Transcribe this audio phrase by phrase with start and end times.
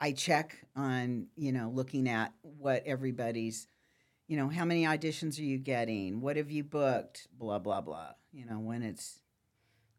[0.00, 3.66] I check on, you know, looking at what everybody's,
[4.26, 6.20] you know, how many auditions are you getting?
[6.20, 7.28] What have you booked?
[7.36, 8.12] Blah, blah, blah.
[8.32, 9.20] You know, when it's,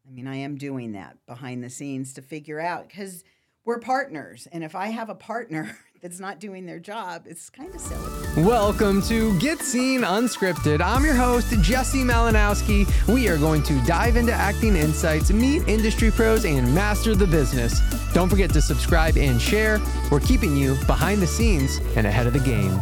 [0.07, 3.23] I mean, I am doing that behind the scenes to figure out because
[3.69, 4.47] we're partners.
[4.51, 8.43] And if I have a partner that's not doing their job, it's kind of silly.
[8.43, 10.81] Welcome to Get Scene Unscripted.
[10.81, 12.87] I'm your host, Jesse Malinowski.
[13.07, 17.79] We are going to dive into acting insights, meet industry pros, and master the business.
[18.11, 19.79] Don't forget to subscribe and share.
[20.09, 22.81] We're keeping you behind the scenes and ahead of the game.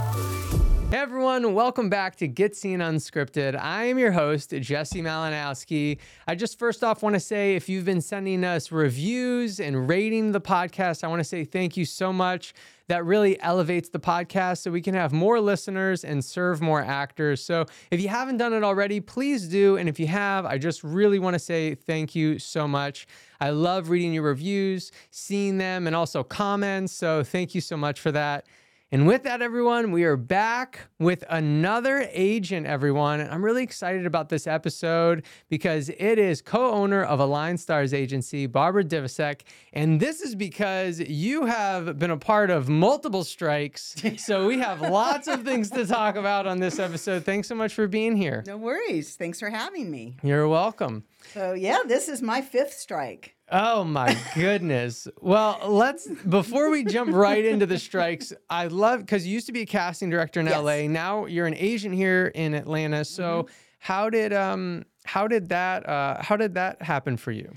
[0.90, 3.60] Hey everyone, welcome back to Get Scene Unscripted.
[3.60, 5.98] I am your host, Jesse Malinowski.
[6.26, 10.32] I just first off want to say if you've been sending us reviews and rating
[10.32, 12.54] the podcast, I want to say thank you so much.
[12.88, 17.44] That really elevates the podcast so we can have more listeners and serve more actors.
[17.44, 19.76] So if you haven't done it already, please do.
[19.76, 23.08] And if you have, I just really want to say thank you so much.
[23.42, 26.94] I love reading your reviews, seeing them, and also comments.
[26.94, 28.46] So thank you so much for that.
[28.90, 33.20] And with that, everyone, we are back with another agent, everyone.
[33.20, 38.46] I'm really excited about this episode because it is co owner of Aligned Stars Agency,
[38.46, 39.42] Barbara Divisek.
[39.74, 43.96] And this is because you have been a part of multiple strikes.
[44.18, 47.24] So we have lots of things to talk about on this episode.
[47.24, 48.44] Thanks so much for being here.
[48.48, 49.16] No worries.
[49.16, 50.16] Thanks for having me.
[50.24, 51.04] You're welcome.
[51.34, 53.36] So, yeah, this is my fifth strike.
[53.50, 55.08] Oh my goodness.
[55.22, 59.54] well, let's before we jump right into the strikes, I love because you used to
[59.54, 60.62] be a casting director in Yes.
[60.62, 60.88] LA.
[60.88, 63.06] Now you're an agent here in Atlanta.
[63.06, 63.54] So Mm-hmm.
[63.80, 67.52] how did um how did that uh how did that happen for you?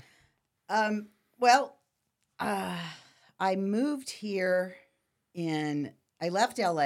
[0.69, 1.07] Um,
[1.39, 1.75] well,
[2.39, 2.77] uh,
[3.39, 4.75] I moved here
[5.33, 5.91] in,
[6.21, 6.85] I left LA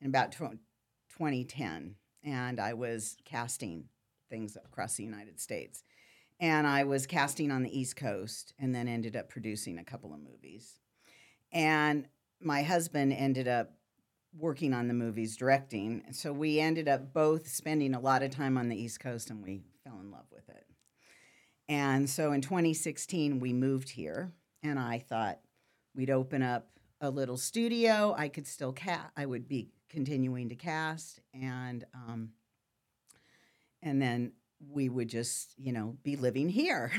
[0.00, 0.56] in about tw-
[1.18, 3.88] 2010, and I was casting
[4.30, 5.82] things across the United States.
[6.38, 10.14] And I was casting on the East Coast and then ended up producing a couple
[10.14, 10.78] of movies.
[11.52, 12.08] And
[12.40, 13.72] my husband ended up
[14.38, 16.04] working on the movies, directing.
[16.12, 19.42] So we ended up both spending a lot of time on the East Coast and
[19.42, 20.66] we fell in love with it.
[21.70, 25.38] And so in 2016, we moved here, and I thought
[25.94, 26.68] we'd open up
[27.00, 28.12] a little studio.
[28.18, 29.12] I could still cast.
[29.16, 32.30] I would be continuing to cast, and um,
[33.82, 34.32] and then
[34.68, 36.92] we would just, you know, be living here.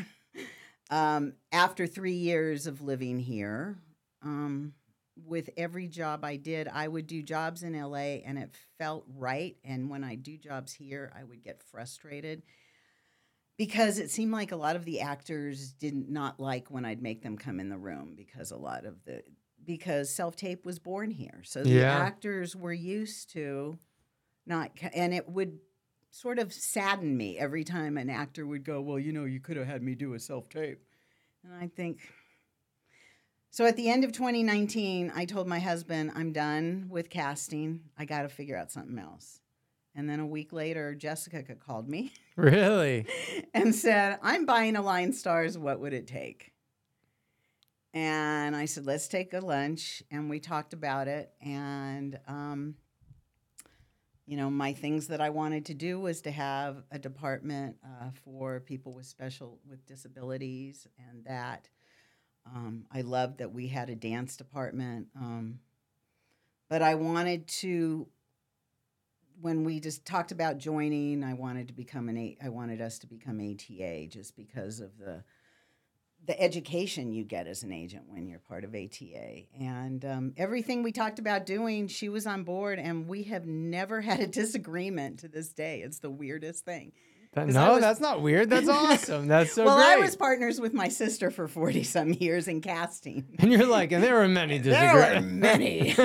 [0.90, 3.78] um, after three years of living here,
[4.24, 4.74] um,
[5.16, 9.56] with every job I did, I would do jobs in LA, and it felt right.
[9.64, 12.44] And when I do jobs here, I would get frustrated
[13.58, 17.22] because it seemed like a lot of the actors did not like when I'd make
[17.22, 19.24] them come in the room because a lot of the
[19.64, 22.00] because self tape was born here, so the Yeah.
[22.00, 23.78] actors were used to
[24.48, 25.60] not, and it would
[26.12, 29.58] sort of sadden me every time an actor would go, "Well, you know, you could
[29.58, 30.84] have had me do a self tape,"
[31.44, 32.00] and I think.
[33.54, 37.82] So at the end of 2019, I told my husband, I'm done with casting.
[37.98, 39.42] I got to figure out something else.
[39.94, 43.06] And then a week later, Jessica called me Really?
[43.54, 45.58] and said, I'm buying Aligned Stars.
[45.58, 46.54] What would it take?
[47.94, 50.02] And I said, let's take a lunch.
[50.10, 51.34] And we talked about it.
[51.42, 52.76] And, um,
[54.26, 58.12] you know, my things that I wanted to do was to have a department uh,
[58.24, 61.70] for people with special, with disabilities, and that.
[62.46, 65.08] Um, I loved that we had a dance department.
[65.16, 65.60] Um,
[66.70, 68.08] but I wanted to
[69.42, 73.00] when we just talked about joining, I wanted to become an A- I wanted us
[73.00, 75.24] to become ATA just because of the
[76.26, 80.84] the education you get as an agent when you're part of ATA, and um, everything
[80.84, 85.20] we talked about doing, she was on board, and we have never had a disagreement
[85.20, 85.82] to this day.
[85.82, 86.92] It's the weirdest thing.
[87.34, 88.50] That- no, was- that's not weird.
[88.50, 89.28] That's awesome.
[89.28, 89.94] That's so well, great.
[89.94, 93.26] I was partners with my sister for forty some years in casting.
[93.40, 94.92] and you're like, and there were many disagreements.
[95.02, 95.96] There were many.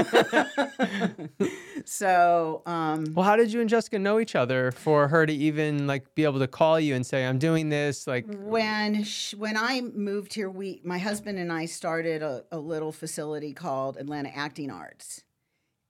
[1.84, 5.86] so, um, well, how did you and Jessica know each other for her to even
[5.86, 8.06] like be able to call you and say, I'm doing this?
[8.06, 12.58] Like, when sh- when I moved here, we my husband and I started a, a
[12.58, 15.24] little facility called Atlanta Acting Arts,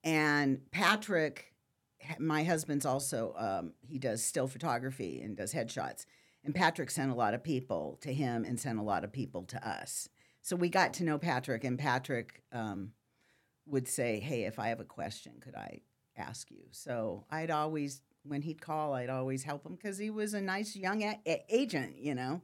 [0.05, 1.53] and Patrick,
[2.19, 6.07] my husband's also um, he does still photography and does headshots,
[6.45, 9.45] and Patrick sent a lot of people to him and sent a lot of people
[9.45, 10.09] to us.
[10.43, 12.93] So we got to know Patrick, and Patrick um,
[13.67, 15.81] would say, "Hey, if I have a question, could I
[16.17, 20.35] ask you?" So I'd always when he'd call, I'd always help him because he was
[20.35, 22.43] a nice young a- agent, you know.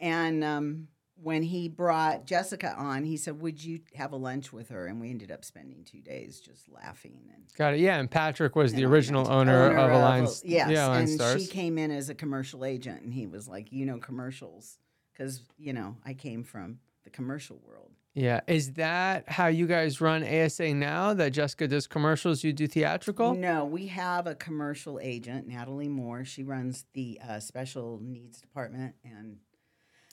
[0.00, 0.88] And um,
[1.22, 5.00] when he brought Jessica on, he said, "Would you have a lunch with her?" And
[5.00, 7.44] we ended up spending two days just laughing and.
[7.56, 7.80] got it.
[7.80, 7.98] Yeah.
[7.98, 10.42] And Patrick was the original owner, of Alliance.
[10.44, 11.42] Yes, yeah, Alliance and Stars.
[11.42, 14.78] she came in as a commercial agent, and he was like, "You know commercials,"
[15.12, 17.90] because you know I came from the commercial world.
[18.14, 18.40] Yeah.
[18.46, 21.14] Is that how you guys run ASA now?
[21.14, 23.34] That Jessica does commercials, you do theatrical?
[23.34, 26.24] No, we have a commercial agent, Natalie Moore.
[26.24, 29.38] She runs the uh, special needs department, and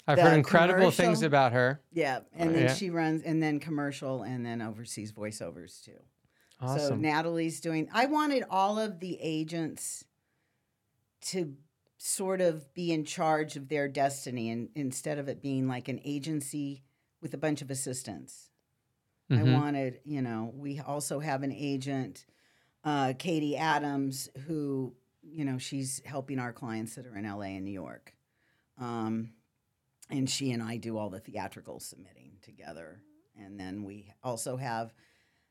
[0.09, 1.81] I've heard incredible things about her.
[1.91, 2.73] yeah, and Oh, then yeah.
[2.73, 5.99] she runs, and then commercial, and then oversees voiceovers too.
[6.59, 7.01] So Awesome.
[7.01, 7.89] Natalie's doing.
[7.93, 10.03] I wanted all of the agents
[11.21, 11.55] to
[11.97, 15.99] sort of be in charge of their destiny, and instead of it being like an
[16.03, 16.83] agency
[17.21, 18.49] with a bunch of assistants.
[19.31, 19.53] I Mhm.
[19.53, 22.25] wanted, you know, we also have an agent,
[22.83, 27.65] uh, Katie Adams, who, you know, she's helping our clients that are in LA and
[27.65, 28.15] New York.
[28.77, 29.33] Um,
[30.09, 33.01] and she and I do all the theatrical submitting together.
[33.37, 34.93] And then we also have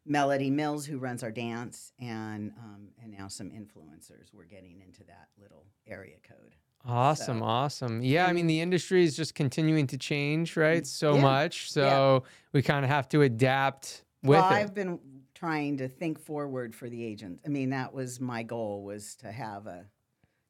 [0.04, 4.32] Melody Mills, who runs our dance, and um, and now some influencers.
[4.32, 6.54] We're getting into that little area code.
[6.84, 8.02] Awesome, So- awesome.
[8.02, 10.86] Yeah, I mean the industry is just continuing to change, right?
[10.86, 11.70] So Yeah, much.
[11.72, 14.54] So we kind of have to adapt with well, it.
[14.54, 14.98] I've been
[15.34, 17.40] trying to think forward for the agent.
[17.44, 19.86] I mean, that was my goal was to have a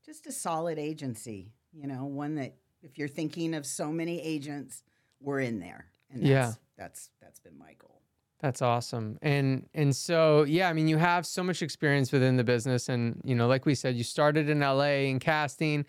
[0.05, 1.53] just a solid agency.
[1.73, 4.83] You know, one that if you're thinking of so many agents,
[5.21, 6.53] we're in there, and that's, Yeah.
[6.77, 8.01] that's that's been my goal.
[8.41, 9.19] That's awesome.
[9.21, 13.21] And and so yeah, I mean you have so much experience within the business and
[13.25, 15.85] you know like we said you started in LA in casting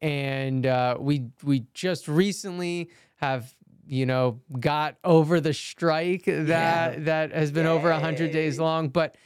[0.00, 3.52] and uh, we we just recently have
[3.84, 9.16] you know got over the strike that that has been over 100 days long but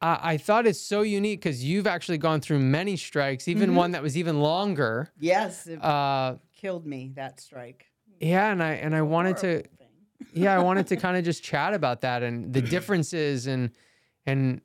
[0.00, 3.74] uh, I thought it's so unique cuz you've actually gone through many strikes even Mhm.
[3.74, 7.86] one that was even longer Yes, uh killed me that strike.
[8.20, 9.88] yeah and I and I wanted to thing.
[10.32, 13.70] yeah, I wanted to kind of just chat about that and the differences and
[14.24, 14.60] and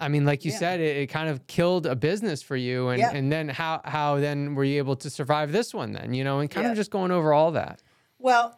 [0.00, 0.58] I mean, like you Yeah.
[0.58, 3.10] said, it, it kind of killed a business for you, and Yeah.
[3.10, 6.14] and then how how then were you able to survive this one then?
[6.14, 6.70] You know, and kind Yeah.
[6.70, 7.82] of just going over all that.
[8.18, 8.56] Well,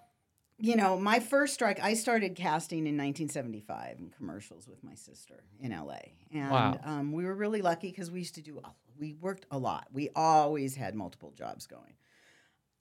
[0.59, 5.45] you know, my first strike, I started casting in 1975 in commercials with my sister
[5.59, 6.01] in LA.
[6.31, 6.81] And Wow.
[6.85, 8.61] um, we were really lucky because we used to do,
[8.99, 9.87] we worked a lot.
[9.91, 11.95] We always had multiple jobs going.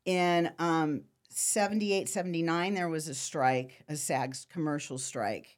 [0.05, 5.57] In um, 78, 79, there was a strike, a SAG's commercial strike.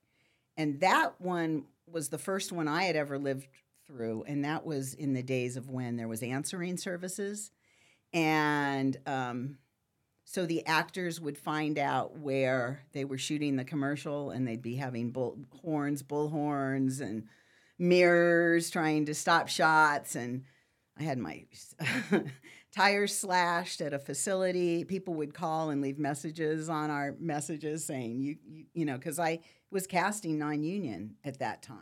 [0.57, 3.47] And that one was the first one I had ever lived
[3.87, 4.23] through.
[4.27, 7.51] And that was in the days of when there was answering services.
[8.13, 9.57] And um,
[10.25, 14.75] so the actors would find out where they were shooting the commercial and they'd be
[14.75, 17.27] having bull horns, bull horns, and
[17.79, 20.15] mirrors trying to stop shots.
[20.15, 20.43] And
[20.97, 21.45] I had my
[22.71, 24.83] tires slashed at a facility.
[24.85, 29.19] People would call and leave messages on our messages saying, you, you, you know, because
[29.19, 29.39] I
[29.71, 31.77] was casting non union at that time.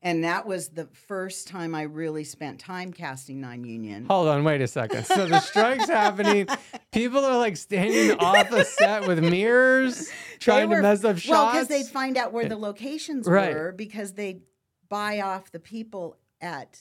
[0.00, 4.06] And that was the first time I really spent time casting non union.
[4.06, 5.04] Hold on, wait a second.
[5.04, 6.46] So the strike's happening.
[6.92, 10.08] People are like standing off a set with mirrors,
[10.38, 11.28] trying to mess up shots.
[11.28, 13.52] Well, because they'd find out where the locations Right.
[13.52, 14.42] were because they'd
[14.88, 16.80] buy off the people at,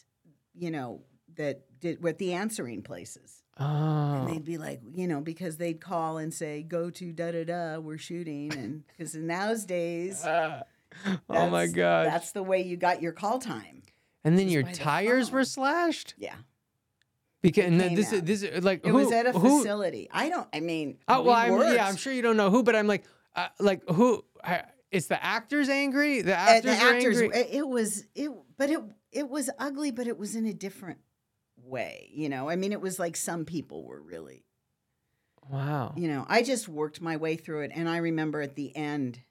[0.53, 1.01] you know,
[1.38, 3.44] that did with the answering places.
[3.59, 7.31] And oh, they'd be like, you know, because they'd call and say, go to da
[7.31, 8.53] da da, we're shooting.
[8.53, 10.24] And because in those days,
[11.29, 12.07] oh my god!
[12.07, 13.81] that's the way you got your call time.
[14.24, 16.35] And then your by the tires were slashed Yeah.
[17.41, 20.07] because and this is this is like It who, was at a who, facility.
[20.12, 21.73] I don't, I mean, Oh well, I'm, worked.
[21.75, 24.23] yeah, I'm sure you don't know who, but I'm like, uh, like who?
[24.44, 26.21] I, it's the actors angry.
[26.21, 27.39] The Uh, actors, the are actors, angry.
[27.39, 28.80] it was, it, but it,
[29.11, 30.99] it was ugly, but it was in a different
[31.68, 32.09] way.
[32.14, 34.44] You know, I mean, it was like some people were really
[35.50, 35.94] Wow.
[35.95, 37.71] you know, I just worked my way through it.
[37.74, 39.21] And I remember at the end,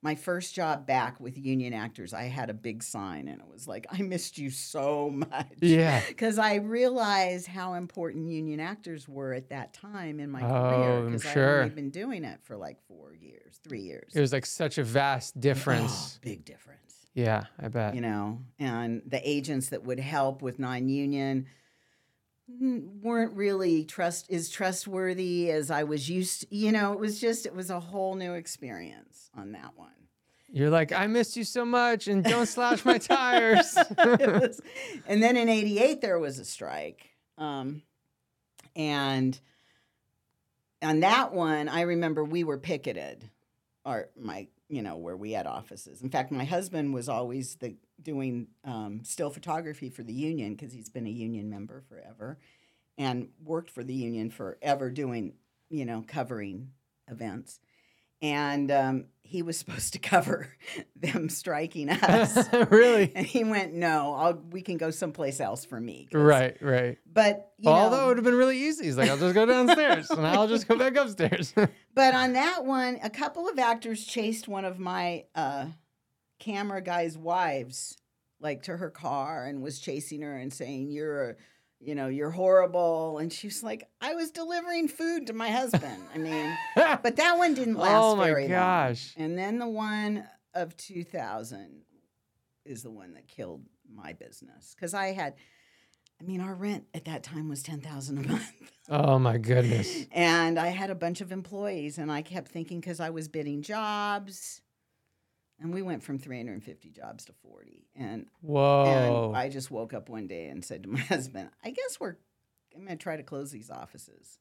[0.00, 3.66] my first job back with union actors, I had a big sign and it was
[3.66, 5.46] like, I missed you so much.
[5.60, 6.02] Yeah.
[6.08, 10.98] Because I realized how important union actors were at that time in my Oh, career.
[10.98, 11.62] I'm Because sure.
[11.62, 14.12] Only been doing it for like four years, three years.
[14.14, 16.18] It was like such a vast oh, difference.
[16.18, 17.94] Oh, big difference Yeah, I bet.
[17.94, 21.46] you know, and the agents that would help with non-union
[22.46, 26.42] weren't really trust is trustworthy as I was used.
[26.42, 29.90] To, you know, it was just it was a whole new experience on that one.
[30.52, 33.76] You're like, I missed you so much, and don't slash my tires.
[33.98, 34.60] Was-
[35.06, 37.82] and then in '88 there was a strike, um,
[38.76, 39.38] and
[40.82, 43.28] on that one I remember we were picketed,
[43.84, 46.02] or my you know where we had offices.
[46.02, 50.72] In fact, my husband was always the doing um, still photography for the union because
[50.72, 52.38] he's been a union member forever,
[52.96, 55.34] and worked for the union forever doing
[55.70, 56.70] you know covering
[57.08, 57.60] events.
[58.24, 60.48] And um, he was supposed to cover
[60.96, 62.48] them striking us.
[62.70, 63.12] really?
[63.14, 66.98] and he went, "No, I'll, we can go someplace else for me." Right, right.
[67.12, 68.86] But you Although it would have been really easy.
[68.86, 71.52] He's like, I'll just go downstairs and I'll just go back upstairs.
[71.94, 75.66] but on that one, a couple of actors chased one of my uh,
[76.38, 77.98] camera guys' wives,
[78.40, 81.34] like to her car, and was chasing her and saying, "You're." a
[81.84, 83.18] you know, you're horrible.
[83.18, 86.02] And she was like, I was delivering food to my husband.
[86.14, 88.50] I mean, but that one didn't last oh my very long.
[88.50, 89.14] gosh.
[89.16, 90.24] And then the one
[90.54, 91.82] of 2000
[92.64, 93.62] is the one that killed
[93.92, 95.34] my business because I had,
[96.20, 98.52] I mean, our rent at that time was 10,000 a month.
[98.88, 100.06] Oh my goodness.
[100.12, 103.62] and I had a bunch of employees, and I kept thinking because I was bidding
[103.62, 104.60] jobs,
[105.60, 107.86] and we went from 350 jobs to 40.
[107.96, 109.28] And, Whoa.
[109.28, 112.16] and I just woke up one day and said to my husband, I guess we're,
[112.74, 114.38] I'm going to try to close these offices.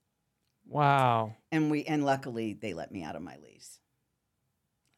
[0.67, 1.35] wow.
[1.51, 3.79] And we, and luckily they let me out of my lease.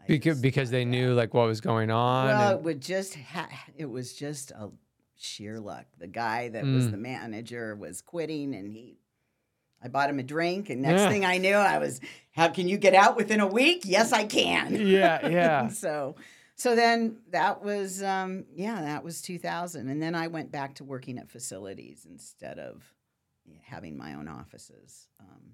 [0.01, 2.27] I Because because they knew like what was going on.
[2.27, 4.69] Well, and- it would just ha- it was just a
[5.17, 5.86] sheer luck.
[5.98, 6.91] The guy that was Mm.
[6.91, 9.00] the manager was quitting, and he.
[9.85, 11.09] I bought him a drink, and next Yeah.
[11.09, 12.01] thing I knew, I was.
[12.31, 13.83] How can you get out within a week?
[13.85, 14.75] Yes, I can.
[14.75, 15.67] Yeah, yeah.
[15.69, 16.15] so,
[16.55, 20.83] so then that was um, yeah, that was 2000, and then I went back to
[20.83, 22.83] working at facilities instead of
[23.61, 25.07] having my own offices.
[25.19, 25.53] Um,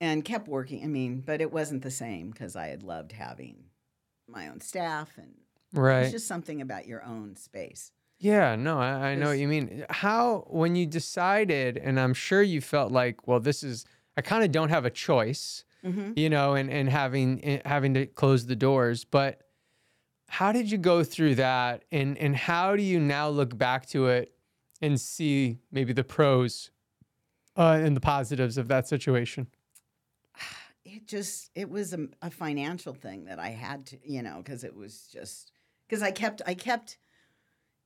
[0.00, 0.84] and kept working.
[0.84, 3.64] I mean, but it wasn't the same because I had loved having
[4.28, 5.34] my own staff, and
[5.72, 6.02] right.
[6.02, 7.92] it's just something about your own space.
[8.18, 9.84] Yeah, no, I, I know what you mean.
[9.90, 13.84] How, when you decided, and I'm sure you felt like, well, this is,
[14.16, 16.14] I kind of don't have a choice, Mm-hmm.
[16.16, 19.04] you know, and, and having, eh, having to close the doors.
[19.04, 19.42] But
[20.26, 21.84] how did you go through that?
[21.92, 24.34] And, and how do you now look back to it
[24.82, 26.72] and see maybe the pros
[27.56, 29.46] uh, and the positives of that situation?
[30.84, 34.64] It just it was a, a financial thing that I had to, you know, because
[34.64, 35.52] it was just
[35.86, 36.96] because I kept I kept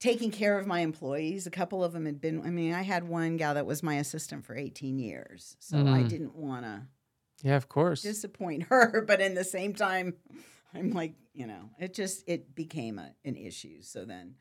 [0.02, 1.46] taking care of my employees.
[1.46, 2.42] A couple of them had been.
[2.44, 6.02] I mean, I had one gal that was my assistant for 18 years, so I
[6.02, 6.08] Mhm.
[6.08, 6.88] didn't want to
[7.42, 8.02] Yeah, of course.
[8.02, 10.14] disappoint her, but in the same time,
[10.74, 13.80] I'm like, you know, it just it became a, an issue.
[13.82, 14.34] So then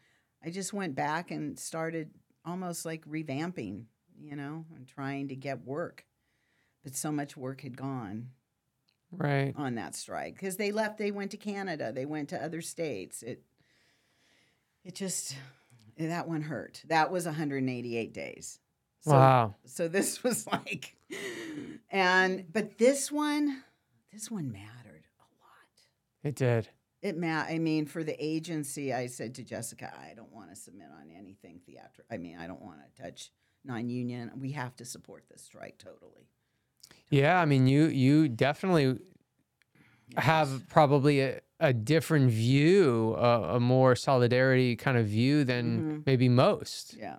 [0.44, 2.10] I just went back and started
[2.44, 3.86] almost like revamping,
[4.20, 6.06] you know, and trying to get work.
[6.84, 8.32] But so much work had gone
[9.12, 9.54] right.
[9.56, 10.98] on that strike because they left.
[10.98, 11.92] They went to Canada.
[11.94, 13.22] They went to other states.
[13.22, 13.44] It
[14.84, 15.36] it just
[15.98, 16.82] that one hurt.
[16.88, 18.60] That was 188 days.
[19.02, 19.56] So wow.
[19.66, 20.96] so this was like
[21.90, 23.64] and but this one
[24.14, 26.70] this one mattered a lot It did.
[27.02, 30.56] it ma- i mean for the agency i said to jessica i don't want to
[30.56, 33.32] submit on anything theatrical i mean i don't want to touch
[33.66, 36.28] non-union we have to support this strike totally
[37.10, 39.00] Yeah, I mean, you you definitely
[40.18, 46.04] have probably a, a different view, a, a more solidarity kind of view than Mhm.
[46.06, 46.96] maybe most.
[46.96, 47.18] yeah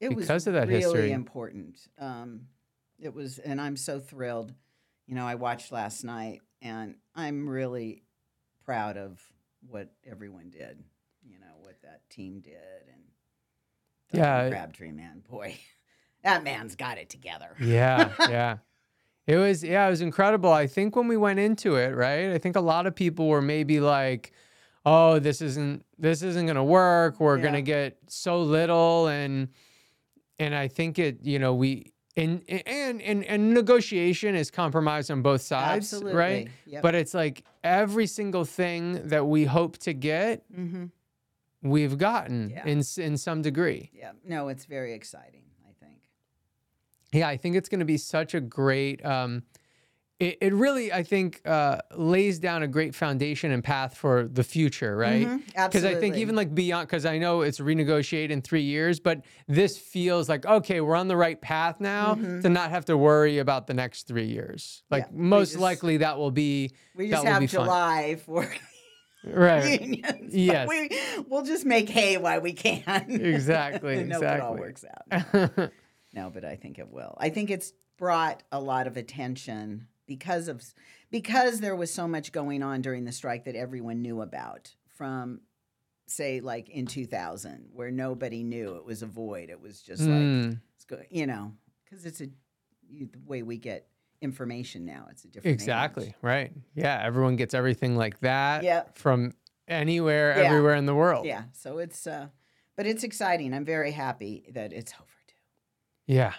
[0.00, 1.12] it was Because of that really history.
[1.12, 2.46] important um
[2.98, 4.52] it was and i'm so thrilled
[5.06, 8.02] you know i watched last night and i'm really
[8.64, 9.20] proud of
[9.68, 10.82] what everyone did
[11.24, 12.56] you know what that team did
[12.92, 13.02] and
[14.12, 14.48] Yeah.
[14.48, 15.56] crabtree man boy
[16.24, 18.58] that man's got it together Yeah, yeah.
[19.26, 20.52] It was yeah, it was incredible.
[20.52, 22.30] I think when we went into it, right?
[22.32, 24.32] I think a lot of people were maybe like,
[24.84, 27.20] "Oh, this isn't this isn't going to work.
[27.20, 29.48] We're going to get so little." And
[30.38, 35.22] and I think it, you know, we and and and and negotiation is compromise on
[35.22, 36.48] both sides, absolutely right?
[36.66, 36.82] yep.
[36.82, 40.86] But it's like every single thing that we hope to get, mm-hmm.
[41.62, 42.66] we've gotten Yeah.
[42.66, 43.90] in in some degree.
[43.94, 45.44] yeah no it's very exciting
[47.12, 49.04] Yeah, I think it's going to be such a great.
[49.04, 49.42] Um,
[50.18, 54.44] it, it really, I think, uh, lays down a great foundation and path for the
[54.44, 55.26] future, right?
[55.26, 59.00] Mhm, Because I think even like beyond, because I know it's renegotiated in three years,
[59.00, 62.96] but this feels like okay, we're on the right path now to not have to
[62.96, 64.84] worry about the next three years.
[64.90, 65.28] Like Mm-hmm.
[65.28, 68.48] most just- likely that will be we just have july for
[69.24, 69.80] right.
[69.88, 70.68] unions Yes.
[70.68, 70.88] we,
[71.28, 74.60] we'll just make hay while we can Exactly, and hope it all exactly.
[74.60, 74.84] works
[75.58, 75.72] out
[76.12, 77.16] No, but I think it will.
[77.18, 80.62] I think it's brought a lot of attention because of
[81.10, 85.40] because there was so much going on during the strike that everyone knew about from
[86.06, 90.10] say like in 2000 where nobody knew it was a void it was just like
[90.10, 91.52] Mm, it's go, you know
[91.88, 92.26] cuz it's a
[92.90, 93.86] you, the way we get
[94.20, 95.62] information now it's a different age.
[95.62, 96.14] exactly.
[96.20, 96.52] Right.
[96.74, 97.00] Yeah.
[97.02, 98.98] Everyone gets everything like that Yep.
[98.98, 99.32] from
[99.68, 100.44] anywhere, Yeah.
[100.48, 101.24] everywhere in the world.
[101.24, 102.26] yeah so it's uh
[102.76, 105.08] but it's exciting i'm very happy that it's overdue
[106.06, 106.34] Yeah.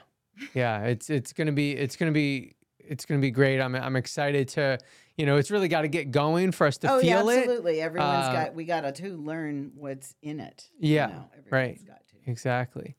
[0.53, 3.59] Yeah, it's it's going to be it's going to be it's going to be great.
[3.59, 4.77] I'm I'm excited to,
[5.15, 7.37] you know, it's really got to get going for us to oh yeah, feel it.
[7.39, 7.81] absolutely.
[7.81, 10.69] Everyone's Uh, got we got to learn what's in it.
[10.79, 11.79] you Yeah, know, right.
[11.87, 12.31] got to.
[12.31, 12.95] Exactly.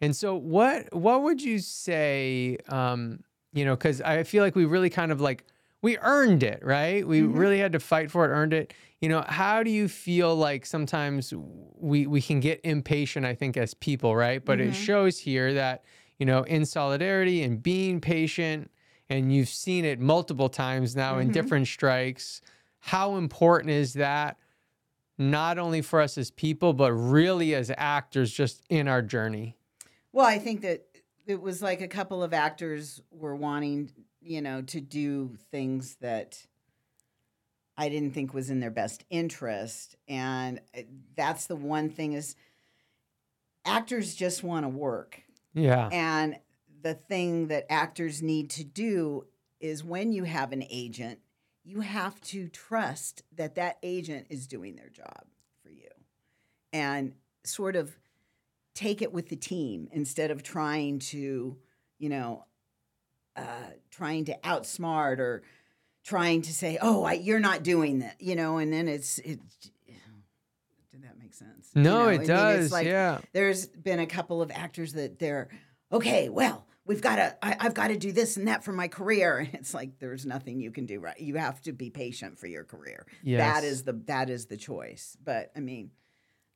[0.00, 3.20] And so what what would you say um
[3.52, 5.44] you know cuz I feel like we really kind of like
[5.82, 7.06] we earned it, right?
[7.06, 7.36] We Mhm.
[7.36, 8.72] really had to fight for it, earned it.
[9.00, 11.32] You know, how do you feel like sometimes
[11.76, 14.44] we we can get impatient I think as people, right?
[14.44, 14.74] But it Mhm.
[14.74, 15.84] shows here that
[16.18, 18.70] you know, in solidarity and being patient
[19.08, 21.32] and you've seen it multiple times now in Mhm.
[21.32, 22.40] different strikes.
[22.80, 24.38] How important is that
[25.18, 29.56] not only for us as people, but really as actors just in our journey.
[30.12, 30.86] Well, I think that
[31.26, 36.46] it was like a couple of actors were wanting, you know, to do things that
[37.76, 40.82] I didn't think was in their best interest, and uh,
[41.16, 42.36] that's the one thing is
[43.64, 45.22] actors just want to work.
[45.54, 45.88] Yeah.
[45.90, 46.36] And
[46.82, 49.26] the thing that actors need to do
[49.60, 51.20] is when you have an agent,
[51.64, 55.24] you have to trust that that agent is doing their job
[55.62, 55.88] for you
[56.72, 57.96] and sort of
[58.74, 61.56] take it with the team instead of trying to,
[61.98, 62.44] you know,
[63.36, 65.42] uh, trying to outsmart or
[66.04, 69.40] trying to say, "Oh, I, you're not doing that," you know, and then it's it.
[71.38, 71.70] Did that make sense?
[71.74, 72.64] You No, know, I it mean, does.
[72.66, 73.18] it's like, yeah.
[73.32, 75.48] there's been a couple of actors that they're
[75.92, 78.88] okay well we've got to I, i've got to do this and that for my
[78.88, 82.38] career and it's like there's nothing you can do right you have to be patient
[82.38, 83.40] for your career Yes.
[83.60, 85.90] that is the that is the choice but i mean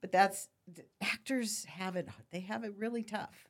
[0.01, 3.49] but that's the actors have it they have it really tough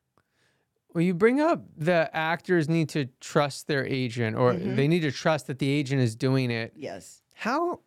[0.93, 4.77] Well, you bring up the actors need to trust their agent or Mhm.
[4.77, 6.73] they need to trust that the agent is doing it.
[6.77, 7.81] yes How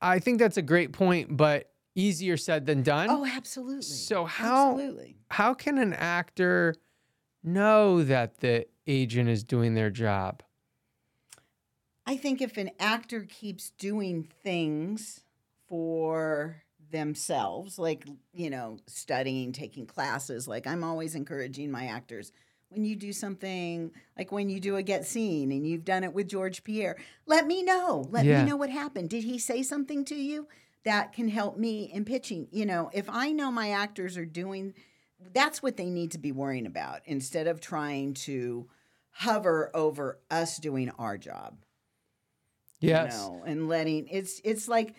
[0.00, 3.08] I think that's a great point, but easier said than done.
[3.10, 6.74] oh absolutely So how absolutely how can an actor
[7.42, 10.42] know that the agent is doing their job?
[12.06, 15.20] I think if an actor keeps doing things
[15.66, 22.32] for themselves, like, you know, studying, taking classes, like I'm always encouraging my actors
[22.70, 26.12] when you do something like when you do a get scene and you've done it
[26.12, 28.06] with George Pierre, let me know.
[28.10, 28.40] Let Yeah.
[28.40, 29.10] me know what happened.
[29.10, 30.48] Did he say something to you
[30.84, 32.48] that can help me in pitching?
[32.50, 34.74] You know, if I know my actors are doing
[35.32, 38.68] that's what they need to be worrying about instead of trying to
[39.10, 41.56] hover over us doing our job
[42.80, 43.12] Yes.
[43.12, 44.94] you know, and letting it's it's like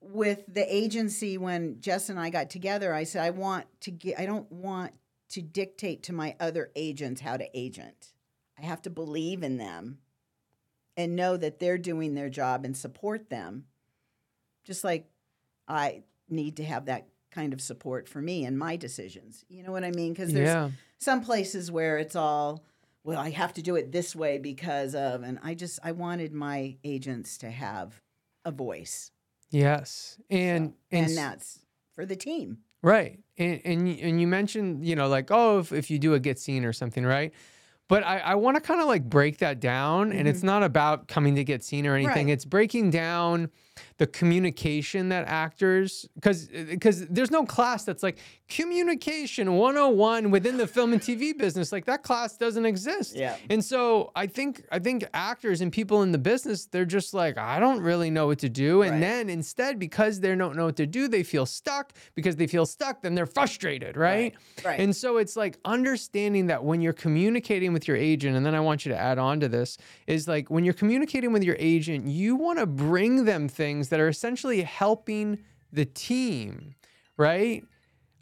[0.00, 4.18] with the agency when Jess and I got together, I said I want to get
[4.18, 4.92] I don't want
[5.30, 8.12] to dictate to my other agents how to agent.
[8.58, 9.98] I have to believe in them
[10.96, 13.64] and know that they're doing their job and support them.
[14.64, 15.08] Just like
[15.68, 19.44] I need to have that kind of support for me and my decisions.
[19.48, 20.12] You know what I mean?
[20.12, 20.70] Because there's Yeah.
[20.98, 22.64] some places where it's all
[23.02, 26.32] well i have to do it this way because of and i just i wanted
[26.32, 28.00] my agents to have
[28.44, 29.10] a voice
[29.50, 30.18] Yes.
[30.30, 31.60] And and, and, that's
[31.94, 33.20] for the team Right.
[33.38, 36.38] And and and you mentioned, you know, like, oh, if, if you do a get
[36.38, 37.32] scene or something, right?
[37.88, 40.12] But I, I want to kind of like break that down.
[40.12, 42.12] And it's not about coming to get scene or anything.
[42.12, 42.26] Mm-hmm.
[42.28, 42.32] Right.
[42.32, 43.50] It's breaking down
[43.98, 48.18] the communication that actors because because there's no class that's like
[48.48, 51.72] communication 101 within the film and TV business.
[51.72, 53.16] Like that class doesn't exist.
[53.16, 53.36] Yeah.
[53.50, 57.36] And so I think I think actors and people in the business, they're just like,
[57.36, 58.82] I don't really know what to do.
[58.82, 59.00] And Right.
[59.00, 61.92] then instead, because they don't know what to do, they feel stuck.
[62.14, 64.34] Because they feel stuck, then they're frustrated, right?
[64.64, 68.54] right And so it's like understanding that when you're communicating with your agent, and then
[68.54, 71.56] I want you to add on to this, is like when you're communicating with your
[71.58, 75.40] agent, you want to bring them things that are essentially helping
[75.72, 76.74] the team,
[77.18, 77.64] right?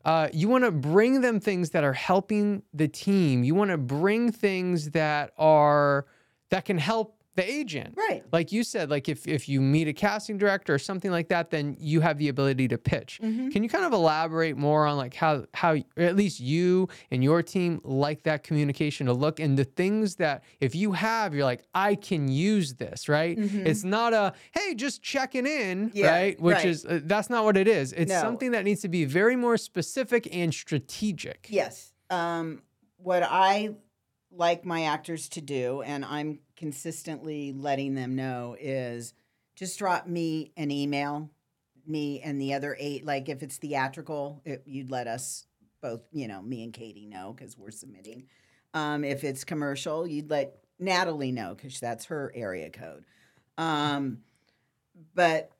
[0.04, 3.44] Uh, you want to bring them things that are helping the team.
[3.44, 6.06] You want to bring things that are
[6.50, 7.94] that can help the agent.
[7.96, 11.28] right Like you said, like if if you meet a casting director or something like
[11.28, 13.20] that, then you have the ability to pitch.
[13.22, 13.48] Mm-hmm.
[13.48, 17.42] Can you kind of elaborate more on like how how at least you and your
[17.42, 21.64] team like that communication to look and the things that if you have, you're like,
[21.74, 23.36] I can use this, right?
[23.38, 25.96] It's not a hey, just checking in, Mm-hmm.
[25.96, 26.40] Yeah, right?
[26.40, 26.66] Which right.
[26.66, 27.92] is uh, that's not what it is.
[27.94, 28.20] It's No.
[28.20, 31.46] something that needs to be very more specific and strategic.
[31.48, 32.60] yes um
[32.98, 33.70] what i
[34.34, 39.12] like my actors to do and i'm consistently letting them know is
[39.54, 41.30] just drop me an email
[41.86, 43.04] me and the other eight.
[43.04, 45.46] Like if it's theatrical it, you'd let us
[45.80, 48.28] both you know me and katie know because we're submitting.
[48.74, 53.04] Um, if it's commercial you'd let natalie know because that's her area code.
[53.58, 54.18] Um,
[55.14, 55.50] but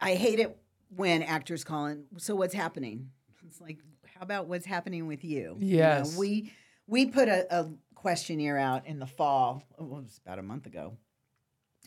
[0.00, 0.56] i hate it
[0.94, 3.10] when actors call in so what's happening?
[3.46, 3.78] It's like
[4.14, 5.58] how about what's happening with you?
[5.60, 6.16] You know, Yes.
[6.16, 6.52] we
[6.86, 9.62] we put a, a questionnaire out in the fall.
[9.78, 10.96] It was about a month ago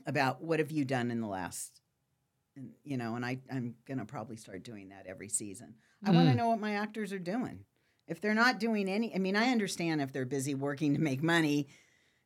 [0.05, 1.81] about what have you done in the last,
[2.83, 5.75] you know, and I I'm gonna probably start doing that every season.
[6.03, 6.37] I want to Mm.
[6.37, 7.65] know what my actors are doing.
[8.07, 11.21] If they're not doing any, I mean, I understand if they're busy working to make
[11.21, 11.67] money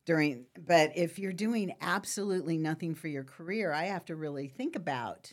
[0.06, 4.76] during, but if you're doing absolutely nothing for your career, I have to really think
[4.76, 5.32] about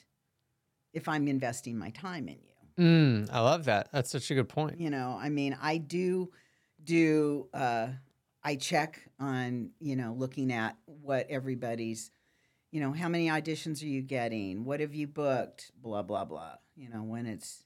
[0.93, 2.83] if I'm investing my time in you.
[2.83, 3.89] Mm, I love that.
[3.91, 4.79] That's such a good point.
[4.79, 6.31] You know, I mean, I do
[6.83, 7.87] do uh
[8.43, 12.09] I check on, you know, looking at what everybody's,
[12.71, 14.65] you know, how many auditions are you getting?
[14.65, 15.71] What have you booked?
[15.81, 16.55] Blah blah blah.
[16.75, 17.63] You know, when it's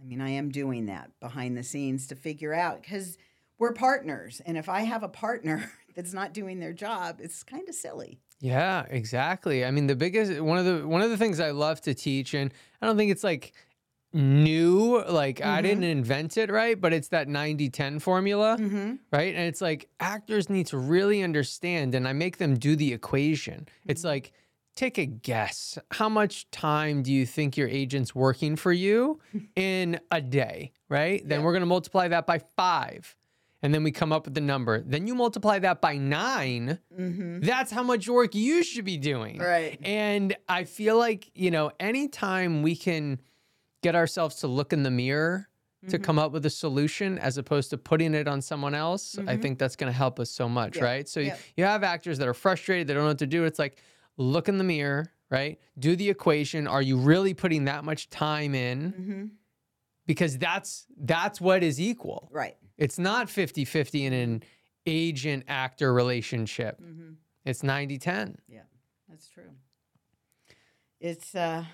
[0.00, 3.18] I mean, I am doing that behind the scenes to figure out cuz
[3.58, 7.68] we're partners and if I have a partner that's not doing their job, it's kind
[7.68, 8.20] of silly.
[8.42, 9.64] Yeah, exactly.
[9.64, 12.34] I mean, the biggest one of the one of the things I love to teach,
[12.34, 13.52] and I don't think it's like
[14.14, 15.62] new, like I Mhm.
[15.62, 16.80] didn't invent it, right?
[16.80, 18.98] But it's that 90-10 formula, Mhm.
[19.12, 19.34] right?
[19.34, 23.66] And it's like actors need to really understand, and I make them do the equation.
[23.86, 24.06] It's Mhm.
[24.06, 24.32] like,
[24.74, 25.78] take a guess.
[25.92, 29.20] How much time do you think your agent's working for you
[29.56, 31.26] in a day, right?
[31.28, 31.44] Then Yeah.
[31.44, 33.14] we're gonna multiply that by five.
[33.64, 34.80] And then we come up with the number.
[34.80, 36.78] Then you multiply that by nine.
[36.98, 37.44] Mhm.
[37.44, 39.38] That's how much work you should be doing.
[39.38, 39.78] Right.
[39.84, 43.20] And I feel like, you know, anytime we can
[43.82, 45.48] get ourselves to look in the mirror
[45.88, 46.04] to Mhm.
[46.04, 49.42] come up with a solution as opposed to putting it on someone else, I Mhm.
[49.42, 50.84] think that's going to help us so much, Yeah.
[50.84, 51.08] right?
[51.08, 51.40] So y- Yep.
[51.56, 53.44] you have actors that are frustrated, they don't know what to do.
[53.44, 53.78] It's like,
[54.16, 55.58] look in the mirror, right?
[55.76, 56.68] Do the equation.
[56.68, 58.92] Are you really putting that much time in?
[58.92, 59.30] Mhm.
[60.06, 62.28] Because that's that's what is equal.
[62.30, 62.56] Right.
[62.78, 64.42] It's not 50-50 in an
[64.86, 66.80] agent actor relationship.
[66.80, 67.16] Mhm.
[67.44, 68.36] It's 90-10.
[68.46, 68.62] Yeah.
[69.08, 69.50] That's true.
[71.00, 71.64] It's uh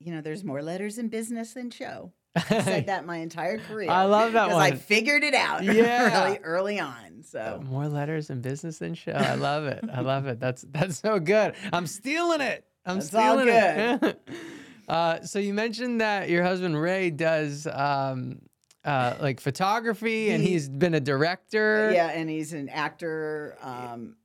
[0.00, 2.12] you know, there's more letters in business than show.
[2.34, 3.90] I said that my entire career.
[3.90, 6.24] I love that 'cause I figured it out Yeah.
[6.26, 7.22] really early on.
[7.22, 9.12] So More letters in business than show.
[9.12, 9.84] I love it.
[9.92, 10.38] I love it.
[10.38, 11.54] That's that's so good.
[11.72, 12.64] I'm stealing it.
[12.84, 14.28] I'm That's all stealing it.
[14.88, 18.40] uh, so you mentioned that your husband Ray does um,
[18.84, 21.90] uh, like photography, and He- he's been a director.
[21.92, 23.56] yeah, and he's an actor.
[23.62, 24.16] Um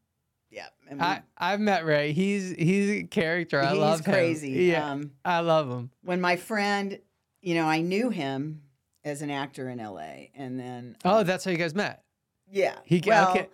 [0.51, 0.67] yeah.
[0.89, 2.11] And we- I I've met Ray.
[2.13, 3.59] He's he's a character.
[3.61, 4.05] I he's love him.
[4.05, 4.49] He's crazy.
[4.65, 5.89] Yeah, Um I love him.
[6.03, 6.99] when my friend,
[7.41, 8.61] you know, I knew him
[9.03, 12.03] as an actor in LA and then Oh, um, that's how you guys met.
[12.51, 12.75] yeah.
[12.85, 13.47] he well, okay.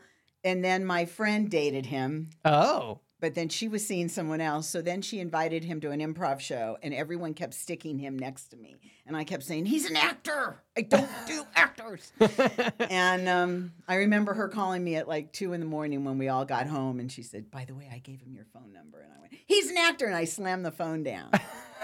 [0.44, 4.68] and then my friend dated him Oh, but then she was seeing someone else.
[4.68, 8.48] So then she invited him to an improv show, and everyone kept sticking him next
[8.50, 8.78] to me.
[9.06, 10.62] And I kept saying, He's an actor.
[10.76, 12.12] I don't do actors.
[12.90, 16.28] and um, I remember her calling me at like two in the morning when we
[16.28, 17.00] all got home.
[17.00, 19.00] And she said, By the way, I gave him your phone number.
[19.00, 20.06] And I went, He's an actor.
[20.06, 21.32] And I slammed the phone down.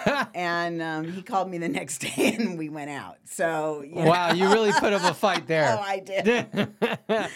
[0.35, 3.17] and um, he called me the next day and we went out.
[3.25, 4.33] So, you wow, know.
[4.33, 5.77] you really put up a fight there.
[5.77, 7.29] Oh, I did.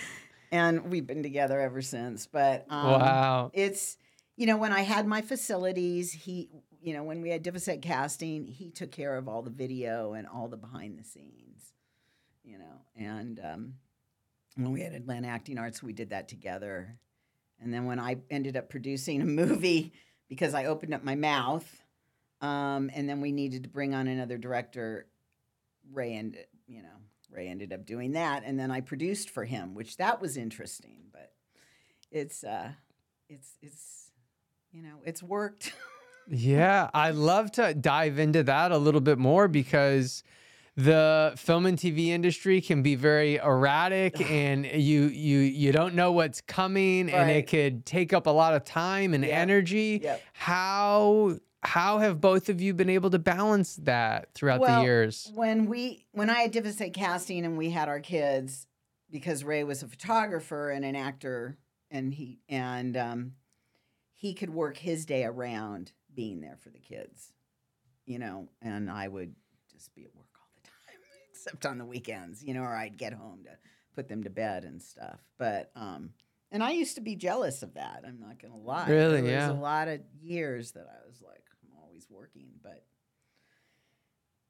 [0.51, 2.25] And we've been together ever since.
[2.25, 3.51] But um, wow.
[3.53, 3.97] it's
[4.35, 6.49] you know when I had my facilities, he
[6.81, 10.27] you know when we had Divisek casting, he took care of all the video and
[10.27, 11.73] all the behind the scenes,
[12.43, 13.73] you know, and um,
[14.55, 16.97] when we had Atlanta Acting Arts, we did that together,
[17.61, 19.93] and then when I ended up producing a movie
[20.29, 21.83] because I opened up my mouth,
[22.41, 25.07] um, and then we needed to bring on another director,
[25.91, 26.96] Ray and you know
[27.29, 31.03] Ray ended up doing that, and then I produced for him, which that was interesting,
[31.11, 31.33] but
[32.11, 32.71] it's uh,
[33.29, 34.11] it's it's
[34.71, 35.73] you know it's worked.
[36.29, 40.23] Yeah, I'd love to dive into that a little bit more because
[40.75, 46.11] the film and TV industry can be very erratic and you you you don't know
[46.11, 49.33] what's coming and it could take up a lot of time and Yep.
[49.33, 50.01] energy.
[50.03, 50.21] Yep.
[50.33, 55.31] How how have both of you been able to balance that throughout the years?
[55.35, 58.67] when we when I had Divisek casting and we had our kids,
[59.11, 61.57] because Ray was a photographer and an actor,
[61.91, 63.33] and he and um,
[64.13, 67.33] he could work his day around being there for the kids,
[68.05, 69.35] you know, and I would
[69.71, 70.99] just be at work all the time,
[71.31, 73.51] except on the weekends, you know, or I'd get home to
[73.93, 75.19] put them to bed and stuff.
[75.37, 76.11] But um,
[76.49, 78.03] and I used to be jealous of that.
[78.07, 78.87] I'm not gonna lie.
[78.89, 79.21] Really?
[79.21, 79.49] there Yeah.
[79.49, 81.36] was a lot of years that I was like,
[82.17, 82.83] working, but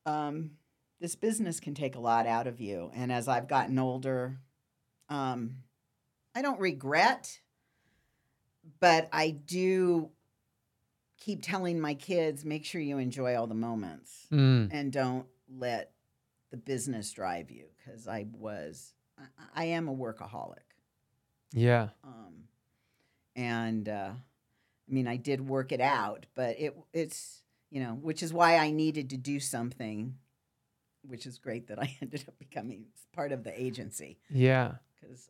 [0.09, 0.51] um,
[0.99, 2.91] this business can take a lot out of you.
[2.95, 4.37] And as I've gotten older,
[5.09, 5.57] um,
[6.35, 7.39] I don't regret,
[8.79, 10.09] but I do
[11.19, 15.91] keep telling my kids make sure you enjoy all the moments Mm, and don't let
[16.51, 19.23] the business drive you because I was, I,
[19.55, 20.57] I am a workaholic.
[21.51, 21.89] yeah.
[22.03, 22.43] Um,
[23.35, 28.23] and uh, I mean, I did work it out, but it it's you know, which
[28.23, 30.15] is why I needed to do something,
[31.03, 34.75] which is great that I ended up becoming part of the agency Yeah.
[34.99, 35.29] because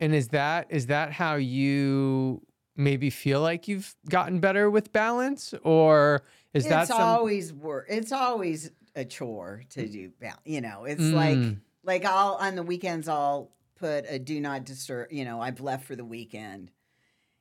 [0.00, 2.42] And is that is that how you
[2.76, 6.22] maybe feel like you've gotten better with balance, or
[6.54, 7.00] is that it's some?
[7.00, 7.86] always work.
[7.88, 10.10] It's always a chore to do.
[10.20, 11.60] bal- You know, it's like Mm.
[11.82, 15.12] like I'll on the weekends I'll put a do not disturb.
[15.12, 16.70] You know, I've left for the weekend,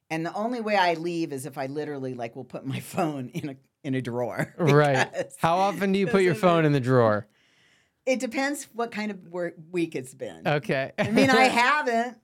[0.10, 3.30] and the only way I leave is if I literally like will put my phone
[3.30, 3.56] in a
[3.88, 4.54] in a drawer.
[4.58, 5.32] right?
[5.38, 7.26] How often do you put your phone in the drawer?
[8.06, 10.48] It depends what kind of work week it's been.
[10.48, 10.92] Okay.
[10.98, 12.18] I mean, I haven't